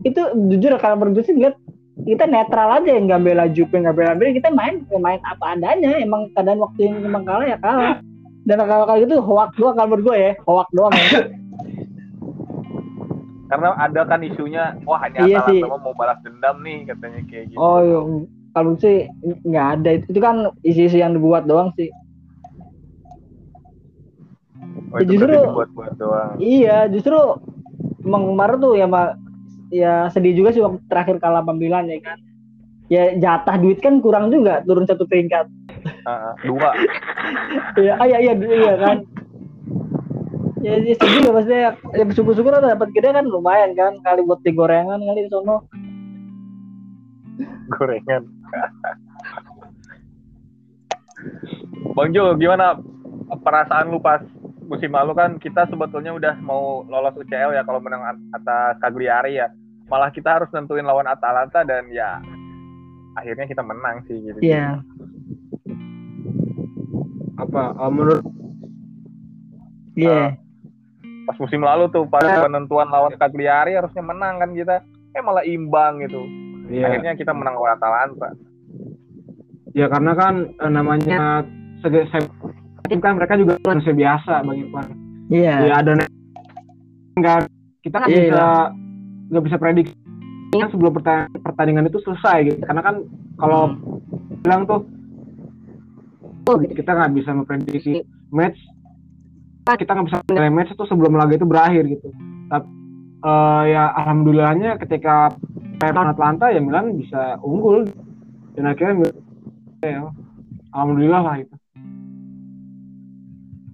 Itu 0.03 0.21
jujur 0.49 0.77
kalau 0.77 0.97
menurut 0.97 1.19
gue 1.19 1.25
sih 1.25 1.35
lihat 1.35 1.57
kita 2.07 2.25
netral 2.25 2.71
aja 2.71 2.95
nggak 2.95 3.21
bela 3.21 3.45
Jupe 3.51 3.75
nggak 3.75 3.97
bela 3.99 4.15
Madrid 4.15 4.39
kita 4.39 4.49
main 4.55 4.87
ya 4.87 4.99
main 5.03 5.19
apa 5.27 5.59
adanya 5.59 5.99
emang 5.99 6.31
keadaan 6.39 6.63
waktu 6.63 6.81
yang 6.87 7.03
emang 7.03 7.27
kalah 7.27 7.45
ya 7.45 7.59
kalah 7.59 7.99
dan 8.47 8.63
kalau 8.63 8.87
kalau 8.87 8.99
gitu 9.03 9.19
hoak 9.19 9.51
doang 9.59 9.75
kalau 9.75 9.89
menurut 9.91 10.05
gue 10.07 10.17
ya 10.17 10.33
hoak 10.47 10.69
doang 10.71 10.95
ya. 10.95 11.11
karena 13.51 13.69
ada 13.79 14.01
kan 14.07 14.21
isunya 14.23 14.75
wah 14.83 14.99
hanya 15.03 15.23
Iya 15.23 15.39
sih. 15.47 15.63
Atalanta 15.63 15.83
mau 15.83 15.95
balas 15.95 16.19
dendam 16.23 16.57
nih 16.63 16.79
katanya 16.87 17.21
kayak 17.27 17.45
gitu 17.51 17.59
oh 17.59 17.79
iya. 17.83 18.01
kalau 18.55 18.73
sih 18.79 18.97
nggak 19.43 19.67
ada 19.79 19.91
itu, 19.99 20.05
itu 20.15 20.21
kan 20.23 20.37
isi-isi 20.63 20.99
yang 21.03 21.15
dibuat 21.15 21.47
doang 21.47 21.75
sih 21.75 21.91
oh, 24.95 24.99
itu 25.03 25.11
justru- 25.15 25.35
berarti 25.35 25.51
dibuat-buat 25.51 25.93
doang 25.99 26.31
iya 26.39 26.87
justru 26.87 27.19
emang 28.07 28.31
kemarin 28.31 28.57
tuh 28.63 28.73
ya 28.79 28.87
ya 29.71 30.07
sedih 30.13 30.35
juga 30.37 30.55
sih 30.55 30.63
waktu 30.63 30.79
terakhir 30.87 31.17
kalah 31.19 31.43
pemilihan 31.43 31.87
ya 31.91 31.99
kan 32.03 32.19
ya 32.87 33.03
jatah 33.19 33.57
duit 33.59 33.83
kan 33.83 33.99
kurang 33.99 34.31
juga 34.31 34.63
turun 34.63 34.87
satu 34.87 35.07
peringkat 35.07 35.51
ah. 36.09 36.35
dua 36.47 36.71
Iya, 37.77 37.93
ah, 38.01 38.07
iya, 38.09 38.19
iya, 38.23 38.33
iya 38.33 38.75
kan. 38.81 38.97
Ya, 40.65 40.81
ya 40.81 40.95
sedih 40.97 41.21
ya 41.29 41.31
maksudnya. 41.31 41.61
Ya 41.93 42.05
syukur-syukur 42.11 42.53
ada 42.55 42.73
dapat 42.73 42.89
gede 42.97 43.13
kan 43.13 43.27
lumayan 43.29 43.77
kan. 43.77 44.01
Kali 44.01 44.25
buat 44.25 44.41
di 44.41 44.51
gorengan 44.57 45.03
kali 45.03 45.27
di 45.27 45.31
sono. 45.31 45.69
gorengan 47.75 48.23
Bang 51.97 52.13
Jo 52.13 52.37
gimana 52.37 52.79
perasaan 53.43 53.91
lu 53.91 53.99
pas 53.99 54.23
musim 54.67 54.91
lalu 54.91 55.13
kan 55.15 55.31
kita 55.39 55.67
sebetulnya 55.67 56.13
udah 56.13 56.35
mau 56.43 56.83
lolos 56.87 57.15
UCL 57.17 57.55
ya 57.55 57.63
kalau 57.63 57.79
menang 57.79 58.03
at- 58.03 58.27
atas 58.35 58.77
Cagliari 58.83 59.39
ya. 59.39 59.49
Malah 59.87 60.11
kita 60.11 60.39
harus 60.39 60.51
nentuin 60.51 60.83
lawan 60.83 61.07
Atalanta 61.07 61.63
dan 61.63 61.87
ya 61.95 62.19
akhirnya 63.15 63.47
kita 63.47 63.63
menang 63.63 64.03
sih 64.05 64.19
gitu. 64.19 64.39
Iya. 64.43 64.83
Apa 67.39 67.63
eh, 67.73 67.91
menurut 67.93 68.23
Iya. 69.97 70.37
pas 71.27 71.37
musim 71.41 71.65
lalu 71.65 71.91
tuh 71.91 72.05
pas 72.07 72.23
penentuan 72.23 72.87
lawan 72.87 73.15
Cagliari 73.17 73.75
harusnya 73.75 74.03
menang 74.03 74.43
kan 74.43 74.51
kita. 74.53 74.83
Eh 75.17 75.23
malah 75.25 75.43
imbang 75.47 76.05
gitu. 76.05 76.21
Ya, 76.67 76.91
akhirnya 76.91 77.15
kita 77.15 77.31
menang 77.31 77.57
lawan 77.57 77.79
Atalanta. 77.79 78.31
Ya 79.73 79.87
karena 79.87 80.13
kan 80.19 80.35
eh, 80.51 80.71
namanya 80.73 81.47
segi 81.81 82.05
saya 82.11 82.27
kan 82.89 83.15
mereka 83.19 83.35
juga 83.39 83.59
manusia 83.67 83.93
biasa 83.93 84.33
Bang 84.47 84.57
Irfan. 84.59 84.87
Iya. 85.27 85.55
Ya 85.67 85.75
ada 85.83 85.91
nggak 87.17 87.39
kita 87.83 87.97
nggak 88.03 88.11
Iya, 88.13 88.23
bisa 88.31 88.47
nggak 89.33 89.45
bisa 89.47 89.57
prediksi 89.59 89.95
kan 90.57 90.71
sebelum 90.73 90.93
perta- 90.97 91.29
pertandingan 91.43 91.89
itu 91.91 91.99
selesai 92.01 92.37
gitu. 92.47 92.59
Karena 92.65 92.83
kan 92.83 92.97
kalau 93.37 93.75
bilang 94.41 94.65
tuh 94.65 94.87
oh, 96.47 96.57
kita 96.63 96.91
nggak 96.95 97.13
bisa 97.17 97.31
memprediksi 97.35 98.03
match. 98.31 98.59
Kita 99.67 99.99
nggak 99.99 100.07
bisa 100.07 100.19
menilai 100.31 100.53
match 100.55 100.71
itu 100.73 100.85
sebelum 100.87 101.19
laga 101.19 101.35
itu 101.35 101.47
berakhir 101.47 101.85
gitu. 101.91 102.09
Tapi 102.47 102.69
eh, 103.27 103.63
ya 103.75 103.91
alhamdulillahnya 103.99 104.79
ketika 104.79 105.35
lawan 105.83 106.15
Atlanta 106.15 106.55
ya 106.55 106.63
Milan 106.63 106.95
bisa 106.95 107.37
unggul. 107.43 107.83
Dan 108.57 108.73
akhirnya 108.73 108.95
Milan- 109.05 109.21
ya, 109.85 110.09
alhamdulillah 110.73 111.21
lah 111.21 111.37
itu 111.43 111.55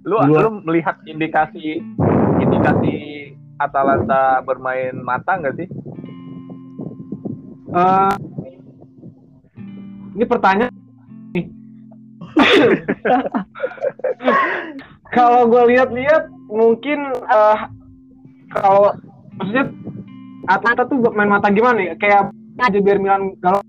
lu 0.03 0.17
Dua. 0.19 0.41
lu 0.43 0.51
melihat 0.62 0.99
indikasi 1.07 1.79
indikasi 2.38 2.95
Atalanta 3.57 4.43
bermain 4.43 4.99
mata 4.99 5.38
nggak 5.38 5.57
sih 5.57 5.69
Eh, 7.73 8.15
ini 10.12 10.25
pertanyaan 10.29 10.69
nih. 11.33 11.49
kalau 15.17 15.49
gue 15.49 15.62
lihat-lihat 15.73 16.29
mungkin 16.53 17.01
eh, 17.17 17.59
kalau 18.53 18.93
maksudnya 19.41 19.73
Atlanta 20.53 20.85
tuh 20.85 21.01
main 21.17 21.33
mata 21.33 21.49
gimana 21.49 21.81
ya 21.81 21.95
kayak 21.97 22.29
aja 22.61 22.77
biar 22.77 23.01
Milan 23.01 23.33
kalau 23.41 23.65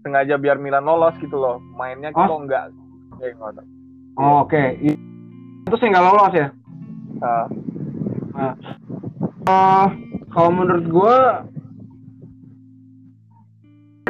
sengaja 0.00 0.40
biar 0.40 0.56
Milan 0.56 0.88
lolos 0.88 1.12
gitu 1.20 1.36
loh 1.36 1.60
mainnya 1.76 2.08
Oh. 2.16 2.24
kok 2.24 2.40
nggak 2.48 2.64
kayak 3.20 3.36
tahu. 3.36 3.68
Oh, 4.18 4.44
oke. 4.44 4.62
I- 4.82 5.00
itu 5.62 5.76
saya 5.78 5.88
nggak 5.94 6.06
lolos 6.06 6.34
ya? 6.34 6.48
Ah, 7.22 7.46
Eh, 9.42 9.86
kalau 10.30 10.50
menurut 10.54 10.86
gue 10.86 11.16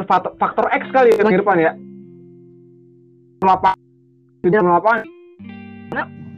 faktor, 0.05 0.31
faktor 0.37 0.65
X 0.69 0.83
kali 0.93 1.09
ya 1.11 1.25
Bang 1.25 1.33
Irfan 1.33 1.59
ya? 1.59 1.71
Lapangan 3.41 3.79
di 4.43 4.49
dalam 4.51 4.71
lapangan 4.77 5.01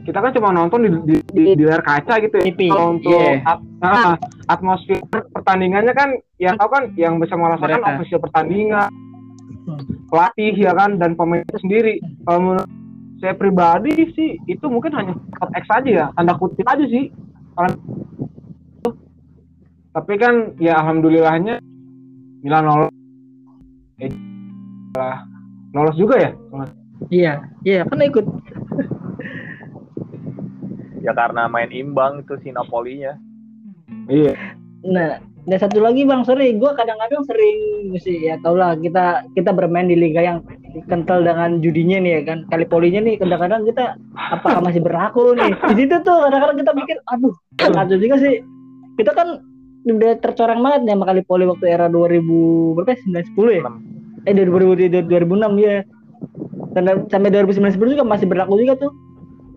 kita 0.06 0.22
kan 0.22 0.30
cuma 0.38 0.54
nonton 0.54 0.86
di, 0.86 0.90
di, 1.02 1.16
di, 1.34 1.42
di 1.58 1.64
layar 1.66 1.82
kaca 1.82 2.22
gitu 2.22 2.38
ya. 2.38 2.46
Kalau 2.54 2.94
untuk 2.94 3.10
iya. 3.10 3.42
at- 3.42 3.66
ah, 3.82 4.14
atmosfer 4.46 5.02
pertandingannya 5.34 5.90
kan 5.98 6.14
yang 6.38 6.54
tahu 6.54 6.70
kan 6.70 6.94
yang 6.94 7.18
bisa 7.18 7.34
merasakan 7.34 7.82
Mereka. 7.82 7.90
official 7.98 8.22
pertandingan 8.22 8.86
pelatih 10.06 10.54
ya 10.54 10.70
kan 10.78 10.94
dan 11.02 11.18
pemain 11.18 11.42
itu 11.42 11.58
sendiri. 11.58 11.94
Kalau 12.22 12.38
menurut 12.38 12.70
saya 13.26 13.34
pribadi 13.34 13.90
sih 14.14 14.38
itu 14.46 14.62
mungkin 14.70 14.94
hanya 14.94 15.18
faktor 15.34 15.50
X 15.58 15.64
aja 15.74 15.90
ya 15.90 16.06
tanda 16.14 16.38
kutip 16.38 16.62
aja 16.62 16.86
sih 16.86 17.10
tapi 19.90 20.14
kan 20.14 20.54
ya 20.62 20.78
alhamdulillahnya 20.78 21.58
Milan 22.46 22.70
lolos 22.70 22.94
eh, 23.98 24.14
lah, 24.94 25.26
lolos 25.74 25.98
juga 25.98 26.22
ya 26.22 26.32
Iya. 27.12 27.44
Iya, 27.60 27.84
kan 27.84 28.00
ikut. 28.00 28.24
ya 31.04 31.12
karena 31.14 31.50
main 31.50 31.70
imbang 31.74 32.22
itu 32.22 32.38
si 32.46 32.54
Napolinya 32.54 33.18
iya 34.06 34.34
Nah, 34.86 35.18
dan 35.50 35.58
satu 35.58 35.82
lagi 35.82 36.06
Bang, 36.06 36.22
sorry, 36.22 36.54
gue 36.54 36.70
kadang-kadang 36.78 37.26
sering 37.26 37.58
sih 37.98 38.30
ya 38.30 38.38
tau 38.38 38.54
lah 38.54 38.78
kita 38.78 39.26
kita 39.34 39.50
bermain 39.50 39.90
di 39.90 39.98
liga 39.98 40.22
yang 40.22 40.38
kental 40.84 41.24
dengan 41.24 41.64
judinya 41.64 41.96
nih 42.02 42.12
ya 42.12 42.20
kan. 42.28 42.38
Kali 42.52 42.64
polinya 42.68 43.00
nih 43.00 43.16
kadang-kadang 43.16 43.64
kita 43.64 43.96
apakah 44.14 44.60
masih 44.60 44.84
berlaku 44.84 45.32
nih. 45.32 45.56
Di 45.72 45.74
situ 45.80 45.96
tuh 46.04 46.16
kadang-kadang 46.28 46.58
kita 46.60 46.72
mikir, 46.76 46.96
aduh, 47.08 47.34
kacau 47.56 47.96
juga 47.96 48.16
sih. 48.20 48.44
Kita 49.00 49.16
kan 49.16 49.40
udah 49.86 50.12
tercoreng 50.18 50.60
banget 50.60 50.80
nih 50.82 50.92
sama 50.98 51.04
Kalipoli 51.06 51.44
waktu 51.46 51.64
era 51.70 51.86
2000 51.88 52.76
berapa 52.76 52.90
ya? 52.92 53.22
910 53.24 53.56
ya? 53.56 53.62
Enam. 53.64 53.76
Eh 54.26 54.32
2000 54.34 55.06
2006 55.06 55.64
ya. 55.64 55.76
Dan 56.76 56.84
sampai 57.08 57.30
2009 57.32 57.94
juga 57.96 58.04
masih 58.04 58.26
berlaku 58.28 58.60
juga 58.60 58.74
tuh. 58.76 58.92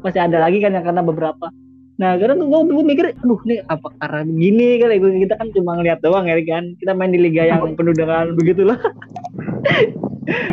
Masih 0.06 0.24
ada 0.24 0.40
lagi 0.40 0.64
kan 0.64 0.72
yang 0.72 0.86
karena 0.86 1.04
beberapa. 1.04 1.52
Nah, 2.00 2.16
karena 2.16 2.40
tuh 2.40 2.48
gue, 2.48 2.60
gue 2.72 2.86
mikir, 2.88 3.06
aduh 3.12 3.44
nih 3.44 3.60
apa 3.68 3.92
karena 4.00 4.24
gini 4.24 4.80
kali 4.80 5.04
gue 5.04 5.12
kita 5.28 5.36
kan 5.36 5.52
cuma 5.52 5.76
ngeliat 5.76 6.00
doang 6.00 6.26
ya 6.32 6.40
kan. 6.48 6.72
Kita 6.80 6.96
main 6.96 7.12
di 7.12 7.20
liga 7.20 7.44
yang 7.44 7.60
penuh 7.78 7.92
dengan 7.92 8.32
begitulah. 8.40 8.80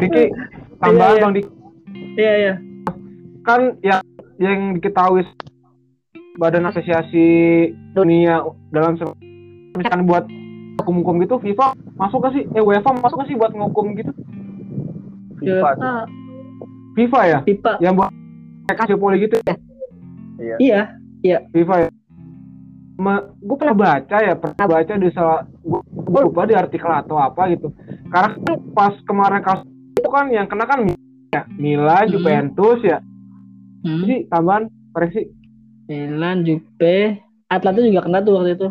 Diki 0.02 0.32
tambahan 0.82 1.14
Iya, 1.14 1.14
iya. 1.14 1.22
bang 1.22 1.32
Diki 1.34 1.50
Iya 2.16 2.32
iya. 2.40 2.54
kan 3.46 3.60
yang 3.84 4.00
yang 4.42 4.60
diketahui 4.74 5.22
Badan 6.40 6.66
Asosiasi 6.66 7.26
Dunia 7.94 8.42
dalam 8.74 8.98
misalkan 9.76 10.08
buat 10.08 10.24
hukum-hukum 10.82 11.22
gitu 11.22 11.36
FIFA 11.40 11.76
masuk 11.96 12.26
gak 12.26 12.32
sih 12.36 12.44
eh 12.52 12.62
UEFA 12.64 12.90
masuk 12.98 13.22
gak 13.22 13.28
sih 13.28 13.36
buat 13.36 13.52
ngukum 13.52 13.96
gitu 13.96 14.12
FIFA 15.40 15.68
FIFA 16.96 17.20
ya 17.28 17.38
pipa. 17.44 17.72
yang 17.80 17.94
buat 17.96 18.10
kasih 18.66 18.96
poli 18.96 19.22
gitu 19.24 19.36
ya 19.44 19.54
Iya. 20.60 20.80
FIFA 21.26 21.74
ya 21.82 21.88
gue 23.36 23.56
pernah 23.56 23.76
baca 23.76 24.16
ya 24.18 24.34
pernah 24.34 24.66
baca 24.66 24.92
di 24.96 25.10
salah 25.12 25.44
gue 25.84 26.20
lupa 26.22 26.48
di 26.48 26.56
artikel 26.56 26.88
atau 26.88 27.20
apa 27.20 27.52
gitu 27.52 27.68
karena 28.08 28.32
kan 28.34 28.56
pas 28.72 28.94
kemarin 29.04 29.42
kasus 29.44 29.68
itu 29.94 30.08
kan 30.08 30.32
yang 30.32 30.46
kena 30.46 30.64
kan 30.64 30.88
ya 31.30 31.42
Milan 31.54 32.08
Hmm. 32.08 32.12
Juventus 32.12 32.80
ya 32.80 32.98
Hmm. 33.84 34.02
sih 34.02 34.24
tambahan 34.26 34.66
koreksi 34.90 35.28
Milan, 35.86 36.42
Juve, 36.42 37.22
Atlanta 37.46 37.78
juga 37.78 38.02
kena 38.02 38.18
tuh 38.18 38.34
waktu 38.34 38.58
itu. 38.58 38.68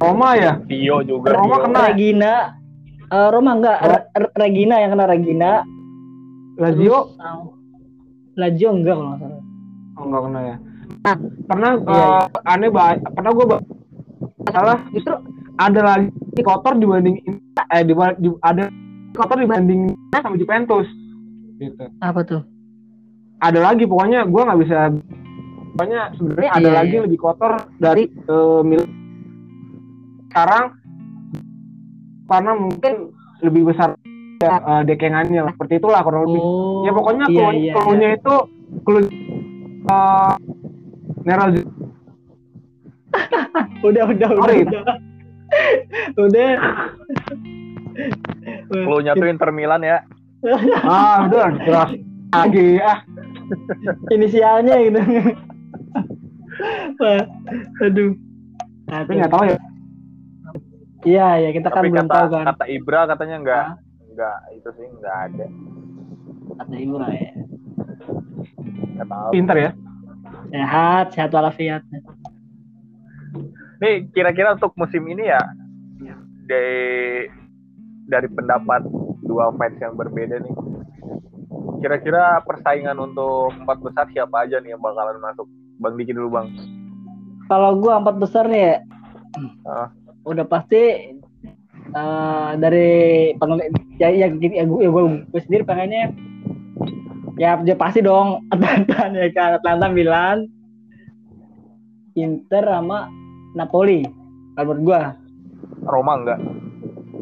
Roma 0.00 0.32
ya 0.34 0.56
Dio 0.64 1.04
juga. 1.04 1.36
Roma 1.36 1.56
Dio. 1.58 1.64
kena. 1.68 1.80
Regina, 1.84 2.32
eh, 3.04 3.28
Roma 3.28 3.50
enggak, 3.52 3.78
Re- 3.84 4.32
Regina 4.34 4.80
yang 4.80 4.96
kena 4.96 5.04
Regina. 5.04 5.50
Lazio 6.56 7.12
oh, 7.12 7.52
Lazio 8.36 8.68
enggak 8.72 8.96
kalau 8.96 9.08
nggak 9.10 9.20
salah. 9.20 9.42
Oh 9.94 10.04
enggak 10.08 10.22
kena 10.24 10.40
ya. 10.40 10.56
Nah, 11.04 11.14
pernah 11.44 11.72
Iya, 11.76 12.06
eh, 12.32 12.48
aneh 12.48 12.70
pernah 13.12 13.30
gue 13.30 13.46
salah 14.48 14.78
justru 14.88 15.12
ada 15.54 15.80
lagi 15.84 16.08
kotor 16.40 16.74
dibanding 16.74 17.20
eh 17.54 17.82
di, 17.84 17.92
di- 17.92 18.40
ada 18.40 18.72
kotor 19.12 19.36
dibanding 19.36 19.92
sama 20.16 20.34
Juventus 20.34 20.88
gitu. 21.56 21.84
Apa 22.00 22.24
tuh? 22.24 22.42
Ada 23.38 23.60
lagi 23.60 23.84
pokoknya 23.84 24.24
gue 24.24 24.42
nggak 24.42 24.60
bisa 24.64 24.76
pokoknya 25.74 26.00
sebenarnya 26.16 26.50
ada 26.50 26.64
Iya, 26.64 26.76
lagi 26.80 26.94
iya. 26.94 27.02
lebih 27.04 27.18
kotor 27.20 27.52
dari 27.76 28.04
eh, 28.08 28.60
Milan 28.64 28.88
sekarang 30.26 30.64
karena 32.24 32.52
mungkin 32.56 32.92
lebih 33.38 33.62
besar 33.68 33.92
ya, 34.40 34.56
eh, 34.56 34.82
dekengannya 34.88 35.52
seperti 35.52 35.76
itulah 35.76 36.00
kurang 36.00 36.26
lebih. 36.26 36.40
Oh. 36.40 36.82
ya 36.82 36.90
pokoknya 36.90 37.26
iya, 37.28 37.36
clue- 37.36 37.60
iya, 37.60 37.72
iya. 37.92 38.08
itu 38.16 38.34
clue 38.82 39.04
uh, 39.84 40.34
Neral 41.24 41.48
Udah, 43.84 44.04
udah, 44.10 44.30
udah, 44.32 44.54
udah. 44.58 44.96
udah. 46.18 46.50
Clue-nya 48.68 49.12
tuh 49.14 49.28
Inter 49.28 49.50
Milan 49.54 49.80
ya. 49.80 50.02
ah 50.84 51.24
udah 51.24 51.56
jelas 51.62 51.90
lagi 52.28 52.76
ah 52.76 53.00
Inisialnya 54.10 54.74
gitu. 54.82 55.00
Wah, 57.00 57.22
Aduh. 57.80 58.12
tapi 58.84 59.10
nggak 59.16 59.32
tahu 59.32 59.44
ya 59.48 59.58
Iya, 61.04 61.28
ya 61.38 61.50
kita 61.52 61.68
kan 61.68 61.80
Tapi 61.80 61.88
belum 61.90 62.04
kata 62.04 62.14
tahu 62.14 62.26
kan. 62.30 62.44
kata 62.50 62.64
Ibra 62.66 63.00
katanya 63.06 63.36
enggak 63.38 63.62
Hah? 63.62 63.76
enggak 64.06 64.36
itu 64.52 64.68
sih 64.72 64.86
enggak 64.90 65.16
ada. 65.28 65.46
Kata 66.54 66.74
Ibra 66.74 67.06
ya. 67.08 67.30
Enggak 68.90 69.08
tahu. 69.08 69.30
pinter 69.30 69.56
ya 69.58 69.70
Sehat, 70.54 71.10
sehat 71.18 71.34
walafiat. 71.34 71.82
Nih 73.82 74.06
kira-kira 74.14 74.54
untuk 74.54 74.70
musim 74.78 75.02
ini 75.10 75.26
ya 75.26 75.42
dari 76.46 77.26
dari 78.06 78.28
pendapat 78.30 78.86
dua 79.26 79.50
fans 79.58 79.74
yang 79.82 79.98
berbeda 79.98 80.38
nih. 80.38 80.54
Kira-kira 81.82 82.38
persaingan 82.46 82.94
untuk 83.02 83.50
empat 83.66 83.82
besar 83.82 84.06
siapa 84.14 84.46
aja 84.46 84.62
nih 84.62 84.78
yang 84.78 84.80
bakalan 84.80 85.18
masuk? 85.18 85.50
Bang 85.82 85.98
Diki 85.98 86.14
dulu 86.14 86.38
bang. 86.38 86.48
Kalau 87.50 87.74
gua 87.76 87.98
empat 87.98 88.16
besar 88.22 88.46
nih 88.46 88.62
ya, 88.62 88.74
Ah. 89.66 89.90
udah 90.22 90.46
pasti 90.46 90.82
eh, 91.90 92.50
dari 92.62 92.90
penulis 93.34 93.74
ya 93.98 94.06
ya 94.14 94.30
gini 94.30 94.62
ya 94.62 94.64
gue 94.64 94.86
ya 94.86 94.90
gua, 94.94 95.10
gua 95.26 95.40
sendiri 95.42 95.66
pengennya 95.66 96.14
ya 97.40 97.56
ya 97.62 97.76
pasti 97.78 98.02
dong. 98.04 98.44
Atlanta 98.54 99.08
ya 99.12 99.28
kan? 99.34 99.58
Atlanta 99.58 99.88
Milan 99.90 100.46
Inter 102.14 102.62
sama 102.62 103.10
Napoli. 103.58 104.06
Kalau 104.54 104.70
menurut 104.70 104.82
gua. 104.86 105.18
Roma 105.84 106.16
enggak? 106.16 106.40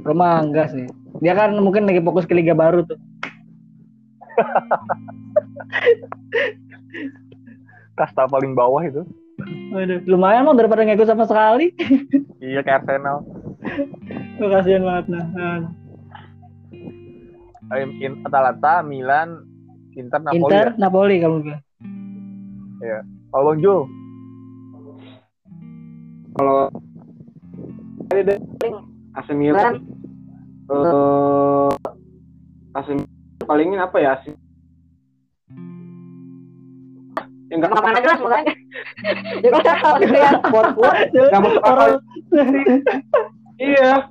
Roma 0.05 0.39
enggak 0.45 0.71
sih. 0.71 0.87
Dia 1.25 1.35
kan 1.35 1.57
mungkin 1.57 1.89
lagi 1.89 2.05
fokus 2.05 2.29
ke 2.29 2.37
liga 2.37 2.53
baru 2.53 2.85
tuh. 2.85 3.01
Kasta 7.99 8.29
paling 8.29 8.55
bawah 8.57 8.85
itu. 8.85 9.05
Waduh, 9.73 10.05
lumayan 10.05 10.45
mau 10.45 10.53
daripada 10.53 10.85
ngikut 10.85 11.09
sama 11.09 11.25
sekali. 11.25 11.73
Iya 12.43 12.59
kayak 12.67 12.83
Arsenal. 12.83 13.23
Kasihan 14.43 14.83
banget 14.83 15.15
nah, 15.15 15.71
In- 17.79 18.19
Atalanta, 18.27 18.83
Milan, 18.83 19.47
Inter, 19.97 20.21
Napoli. 20.25 20.41
Inter 20.41 20.67
ya? 20.67 20.79
Napoli 20.81 21.17
kalau 21.21 21.39
gue 21.45 21.59
Kalau 23.33 23.45
Bang 23.49 23.61
Jul, 23.65 23.81
kalau 26.37 26.61
ini 28.13 28.21
deh 28.29 28.39
AC 29.17 29.29
Milan 29.33 29.75
eh 30.69 31.73
AC 32.77 32.87
Milan 32.93 33.09
palingin 33.49 33.81
apa 33.81 33.97
ya? 34.01 34.21
AC 34.21 34.37
yang 37.53 37.61
nggak 37.61 37.73
ke 37.77 37.85
mana 37.85 38.01
jelas 38.01 38.21
makanya. 38.25 38.55
Ya 39.45 39.49
kan 39.53 39.77
kalau 39.85 39.99
lihat 40.01 40.41
buat 40.49 40.67
buat 40.73 40.97
nggak 41.13 41.43
akal 41.61 41.91
iya. 43.61 44.09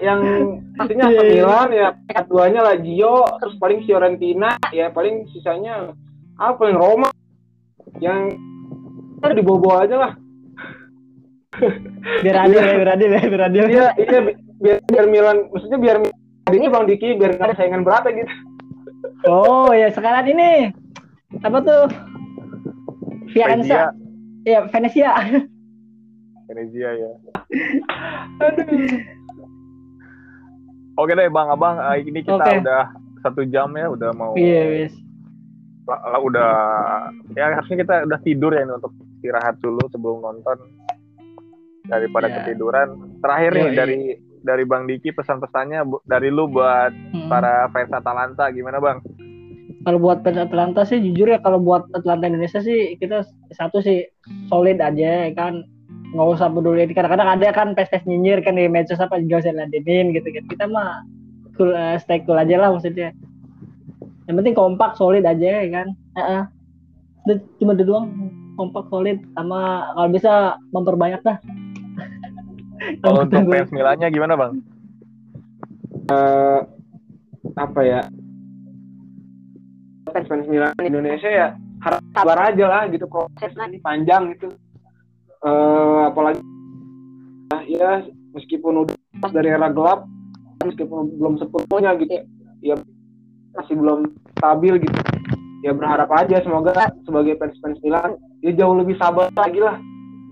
Yang 0.00 0.20
pastinya 0.74 1.06
AC 1.06 1.12
Iya, 1.12 1.22
iya. 1.22 1.32
Milan 1.34 1.68
ya 1.70 1.86
peringkat 1.94 2.26
duanya 2.26 2.60
Lazio 2.62 3.14
terus 3.38 3.54
paling 3.56 3.80
Fiorentina 3.84 4.50
ya 4.70 4.86
paling 4.90 5.26
sisanya 5.30 5.92
apa 6.34 6.54
paling 6.56 6.76
Roma. 6.76 7.08
Yang 7.98 8.38
dibobo 9.34 9.74
aja 9.74 9.96
lah. 9.98 10.12
Biar 12.22 12.36
adil 12.46 12.56
ya 12.56 12.74
biar 12.78 12.90
adil 12.94 13.10
ya 13.10 13.22
biar 13.26 13.42
adil. 13.46 13.64
Iya 13.68 13.86
iya 13.98 14.18
bi- 14.22 14.38
biar 14.60 14.76
biar 14.86 15.06
Milan 15.06 15.36
maksudnya 15.50 15.76
biar 15.76 15.96
ini 16.50 16.66
bang 16.66 16.84
Diki 16.86 17.18
biar 17.18 17.36
nggak 17.36 17.48
ada 17.50 17.56
saingan 17.58 17.82
berat 17.84 18.06
ya 18.08 18.12
gitu. 18.16 18.32
Oh 19.28 19.68
ya 19.70 19.90
sekarang 19.92 20.24
ini 20.30 20.70
apa 21.42 21.58
tuh? 21.60 21.84
Firenze 23.30 23.70
ya 24.42 24.58
Venezia. 24.66 25.12
Venezia 26.48 26.90
ya. 26.96 27.10
Oke 31.00 31.12
deh 31.14 31.28
Bang 31.28 31.48
Abang, 31.48 31.80
eh, 31.80 32.04
ini 32.04 32.20
kita 32.20 32.36
Oke. 32.38 32.60
udah 32.60 32.92
satu 33.20 33.40
jam 33.44 33.72
ya, 33.72 33.88
udah 33.88 34.12
mau 34.12 34.36
iya 34.36 34.84
wis 34.84 34.92
la- 35.82 36.20
udah 36.20 36.50
ya 37.32 37.50
harusnya 37.50 37.76
kita 37.78 37.94
udah 38.04 38.20
tidur 38.20 38.52
ya 38.52 38.62
ini 38.62 38.72
untuk 38.72 38.92
istirahat 39.16 39.56
dulu 39.58 39.88
sebelum 39.88 40.20
nonton 40.20 40.56
daripada 41.84 42.28
Ya. 42.28 42.34
ketiduran. 42.38 42.88
Terakhir 43.18 43.50
nih 43.50 43.64
Yoi. 43.64 43.74
dari 43.74 43.98
dari 44.40 44.64
Bang 44.64 44.84
Diki 44.84 45.10
pesan-pesannya 45.10 45.80
dari 46.04 46.28
lu 46.28 46.46
buat 46.46 46.92
Hmm. 46.92 47.28
para 47.28 47.68
fans 47.68 47.90
Atalanta 47.90 48.48
gimana 48.50 48.78
Bang? 48.78 49.00
kalau 49.80 49.96
buat 49.98 50.20
fans 50.20 50.36
Atlanta 50.38 50.84
sih 50.84 51.00
jujur 51.00 51.24
ya 51.26 51.40
kalau 51.40 51.56
buat 51.56 51.88
Atlanta 51.90 52.24
Indonesia 52.26 52.60
sih 52.60 52.96
kita 52.96 53.24
satu 53.50 53.80
sih 53.80 54.04
solid 54.46 54.76
aja 54.76 55.24
ya 55.24 55.32
kan 55.32 55.64
nggak 56.10 56.28
usah 56.36 56.50
peduli. 56.50 56.90
Kadang-kadang 56.90 57.28
ada 57.38 57.48
kan 57.54 57.68
pes-pes 57.74 58.02
nyinyir 58.04 58.42
kan 58.42 58.58
di 58.58 58.66
medsos 58.66 58.98
apa 58.98 59.18
juga 59.22 59.46
usah 59.46 59.54
ladenin 59.54 60.10
gitu 60.10 60.26
kan 60.30 60.44
kita 60.50 60.64
mah 60.66 61.06
cool, 61.54 61.70
eh, 61.70 61.96
stay 62.02 62.22
cool 62.26 62.38
aja 62.38 62.56
lah 62.58 62.74
maksudnya. 62.74 63.14
Yang 64.26 64.36
penting 64.42 64.54
kompak 64.54 64.94
solid 64.94 65.22
aja 65.26 65.62
ya 65.62 65.68
kan? 65.70 65.88
Heeh. 66.18 66.42
Udah, 67.26 67.36
cuma 67.58 67.72
itu 67.74 67.84
doang. 67.84 68.06
Kompak 68.54 68.84
solid 68.90 69.18
sama 69.32 69.90
kalau 69.94 70.08
bisa 70.12 70.32
memperbanyak 70.74 71.20
dah. 71.22 71.38
Kalau 73.04 73.28
untuk 73.28 73.44
Gue- 73.44 73.60
fans 73.60 73.72
Milannya 73.76 74.08
gimana 74.08 74.40
Bang? 74.40 74.52
Eh, 76.08 76.60
apa 77.54 77.80
ya? 77.84 78.00
Fans 80.08 80.26
fans 80.26 80.48
Milan 80.48 80.72
Indonesia 80.80 81.28
ya 81.28 81.48
harus 81.80 82.00
sabar 82.12 82.52
aja 82.52 82.64
lah 82.68 82.82
gitu 82.88 83.08
prosesnya 83.08 83.68
ini 83.68 83.80
panjang 83.80 84.36
gitu 84.36 84.52
Eh, 85.40 86.00
apalagi 86.04 86.44
ya 87.64 88.04
meskipun 88.36 88.84
udah 88.84 88.96
dari 89.32 89.48
era 89.48 89.72
gelap 89.72 90.04
meskipun 90.60 91.16
belum 91.16 91.40
sepenuhnya 91.40 91.96
gitu 91.96 92.28
ya 92.60 92.76
masih 93.56 93.74
belum 93.80 94.12
stabil 94.36 94.84
gitu. 94.84 94.98
Ya 95.64 95.72
berharap 95.72 96.12
aja 96.12 96.44
semoga 96.44 96.92
sebagai 97.08 97.40
fans 97.40 97.56
fans 97.64 97.80
Milan 97.80 98.20
dia 98.44 98.52
jauh 98.52 98.76
lebih 98.76 99.00
sabar 99.00 99.32
lagi 99.32 99.64
lah. 99.64 99.80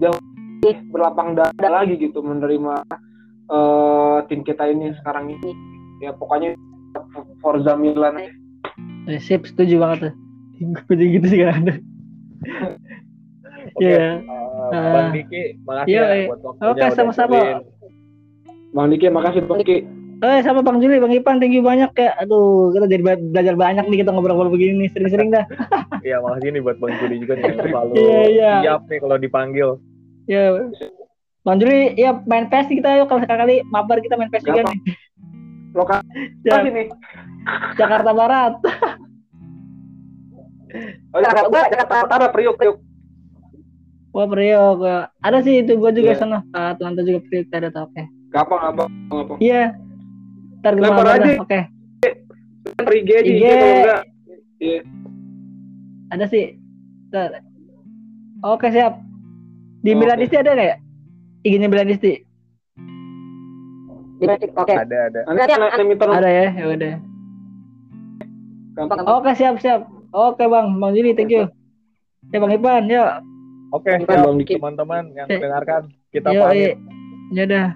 Jauh 0.04 0.20
lebih 0.60 0.76
berlapang 0.92 1.32
dada 1.32 1.68
lagi 1.72 1.96
gitu 1.96 2.20
menerima 2.20 2.84
uh, 3.48 4.20
tim 4.28 4.44
kita 4.44 4.68
ini 4.68 4.92
sekarang 5.00 5.32
ini. 5.32 5.56
Ya 6.04 6.12
pokoknya 6.12 6.52
Forza 7.40 7.80
Milan. 7.80 8.28
Eh, 9.08 9.20
sip 9.24 9.48
setuju 9.48 9.80
banget 9.80 10.12
tuh. 10.12 10.14
Gue 10.84 11.00
gitu 11.00 11.26
sih 11.32 11.40
kan 11.48 11.64
Iya. 13.78 14.20
Eh. 14.70 14.92
Bang 14.92 15.08
Diki, 15.10 15.42
makasih 15.60 15.88
Iya, 15.88 16.02
ya 16.02 16.14
iya. 16.14 16.26
buat 16.26 16.40
waktunya. 16.42 16.68
Oke, 16.70 16.86
sama-sama. 16.92 17.38
Bang 18.70 18.86
Diki 18.88 19.06
makasih 19.08 19.40
Bang 19.42 19.60
Diki 19.60 19.78
Eh 20.18 20.42
sama 20.42 20.60
Bang 20.60 20.82
Juli, 20.82 20.98
Bang 20.98 21.14
Ipan, 21.14 21.38
thank 21.38 21.54
you 21.54 21.62
banyak 21.62 21.94
ya. 21.94 22.10
Aduh, 22.18 22.74
kita 22.74 22.90
jadi 22.90 23.02
belajar 23.22 23.54
banyak 23.54 23.86
nih 23.86 24.02
kita 24.02 24.10
ngobrol-ngobrol 24.10 24.50
begini 24.50 24.82
nih, 24.82 24.88
sering-sering 24.90 25.30
dah. 25.30 25.46
Iya, 26.02 26.18
makasih 26.18 26.50
nih 26.50 26.60
buat 26.60 26.74
Bang 26.76 26.90
Juli 26.96 27.22
juga 27.22 27.32
nih 27.34 27.44
yang 27.46 27.58
selalu 27.64 27.92
Iya, 27.94 28.18
iya. 28.26 28.52
siap 28.60 28.82
nih 28.84 28.98
kalau 28.98 29.14
dipanggil. 29.16 29.68
Ya, 30.26 30.58
Bang 31.40 31.62
Juli, 31.62 31.94
ya 31.94 32.18
main 32.26 32.44
PES 32.44 32.66
nih 32.66 32.76
kita 32.76 32.98
yuk 32.98 33.06
kalau 33.06 33.22
sekali 33.22 33.62
mabar 33.64 34.02
kita 34.02 34.18
main 34.18 34.26
PES 34.28 34.42
juga 34.42 34.66
nih. 34.66 34.78
lokasi 35.70 36.02
Ja- 36.42 36.66
nih 36.66 36.90
Jakarta 37.74 38.10
Barat. 38.10 38.52
oh 41.08 41.20
Jakarta 41.22 41.58
Jakarta 41.70 41.94
Utara 42.04 42.26
Priuk 42.28 42.58
Priuk 42.58 42.76
Wah 44.18 44.26
Priok, 44.26 44.78
ya. 44.82 44.98
ada 45.22 45.38
sih 45.46 45.62
itu 45.62 45.78
gue 45.78 45.90
juga 45.94 46.10
Iya. 46.10 46.18
sana. 46.18 46.38
Ke 46.50 46.74
Atlanta 46.74 47.06
juga 47.06 47.22
Priok 47.30 47.54
ada 47.54 47.70
tau. 47.70 47.86
Oke. 47.86 48.02
gampang 48.34 48.58
gampang 48.60 48.90
gampang 49.14 49.38
Iya. 49.38 49.78
Ntar 50.58 50.72
gue 50.74 50.82
Lempar 50.82 51.06
mabar 51.06 51.22
aja. 51.22 51.32
Oke. 51.38 51.60
per 52.74 52.90
IG 52.90 53.08
aja 53.14 53.22
IG. 53.22 53.38
IG 53.38 53.42
kalau 53.46 53.76
enggak 53.78 54.02
iya 54.58 54.80
Ada 56.10 56.24
sih. 56.26 56.44
Ntar. 57.14 57.30
Oke 58.42 58.66
siap. 58.74 58.98
Di 59.86 59.94
Oke. 59.94 60.00
Milanisti 60.02 60.34
ada 60.34 60.50
nggak 60.50 60.66
ya? 60.66 60.76
IG-nya 61.46 61.68
Milanisti. 61.70 62.12
Oke. 64.58 64.74
Ada, 64.74 64.98
ada. 65.14 65.20
nanti 65.30 65.54
nomor 65.94 66.10
Ada 66.18 66.26
ya, 66.26 66.46
ya 66.58 66.64
udah. 66.74 66.94
gampang 68.74 68.98
Oke 69.06 69.30
siap 69.38 69.62
siap. 69.62 69.86
Oke 70.10 70.42
bang, 70.42 70.74
bang 70.74 70.90
Juli, 70.90 71.14
thank 71.14 71.30
you. 71.30 71.46
Ya 72.34 72.42
bang 72.42 72.50
Ipan, 72.50 72.90
ya. 72.90 73.22
Oke, 73.68 73.92
Bang 74.08 74.40
Diki. 74.40 74.56
teman-teman 74.56 75.12
yang 75.12 75.28
mendengarkan, 75.28 75.92
kita 76.08 76.32
pamit. 76.32 76.76
Ya 77.32 77.44
udah. 77.44 77.68